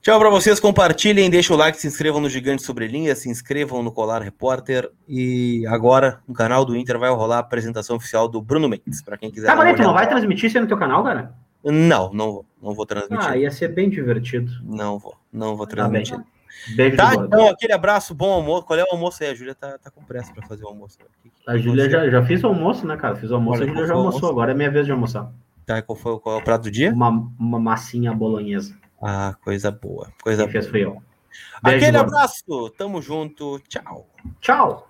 [0.06, 3.82] Tchau pra vocês, compartilhem, deixem o like, se inscrevam no Gigante Sobre Linha, se inscrevam
[3.82, 4.88] no Colar Repórter.
[5.08, 9.16] E agora, no canal do Inter, vai rolar a apresentação oficial do Bruno Mendes, para
[9.18, 9.48] quem quiser.
[9.48, 11.34] Tá, Valente, não vai transmitir isso aí no teu canal, cara?
[11.64, 12.46] Não, não vou.
[12.62, 13.26] Não vou transmitir.
[13.28, 14.52] Ah, ia ser bem divertido.
[14.62, 15.16] Não vou.
[15.32, 16.16] Não vou Tá transmitir.
[16.76, 17.26] Beijo Tá, do gordo.
[17.34, 18.64] então aquele abraço, bom almoço.
[18.64, 19.30] Qual é o almoço aí?
[19.30, 20.98] A Júlia tá, tá com pressa pra fazer o almoço.
[21.02, 23.16] O que- A Júlia já, já fiz o almoço, né, cara?
[23.16, 24.18] Fiz o almoço, Olha, a Júlia já almoçou.
[24.18, 24.32] almoço?
[24.32, 25.32] Agora é minha vez de almoçar.
[25.66, 26.92] Tá, qual foi qual é o prato do dia?
[26.92, 28.72] Uma, uma massinha bolonhesa.
[29.00, 30.12] Ah, coisa boa.
[30.22, 31.02] Coisa fez boa.
[31.62, 34.08] Aquele abraço, tamo junto, tchau.
[34.40, 34.84] Tchau.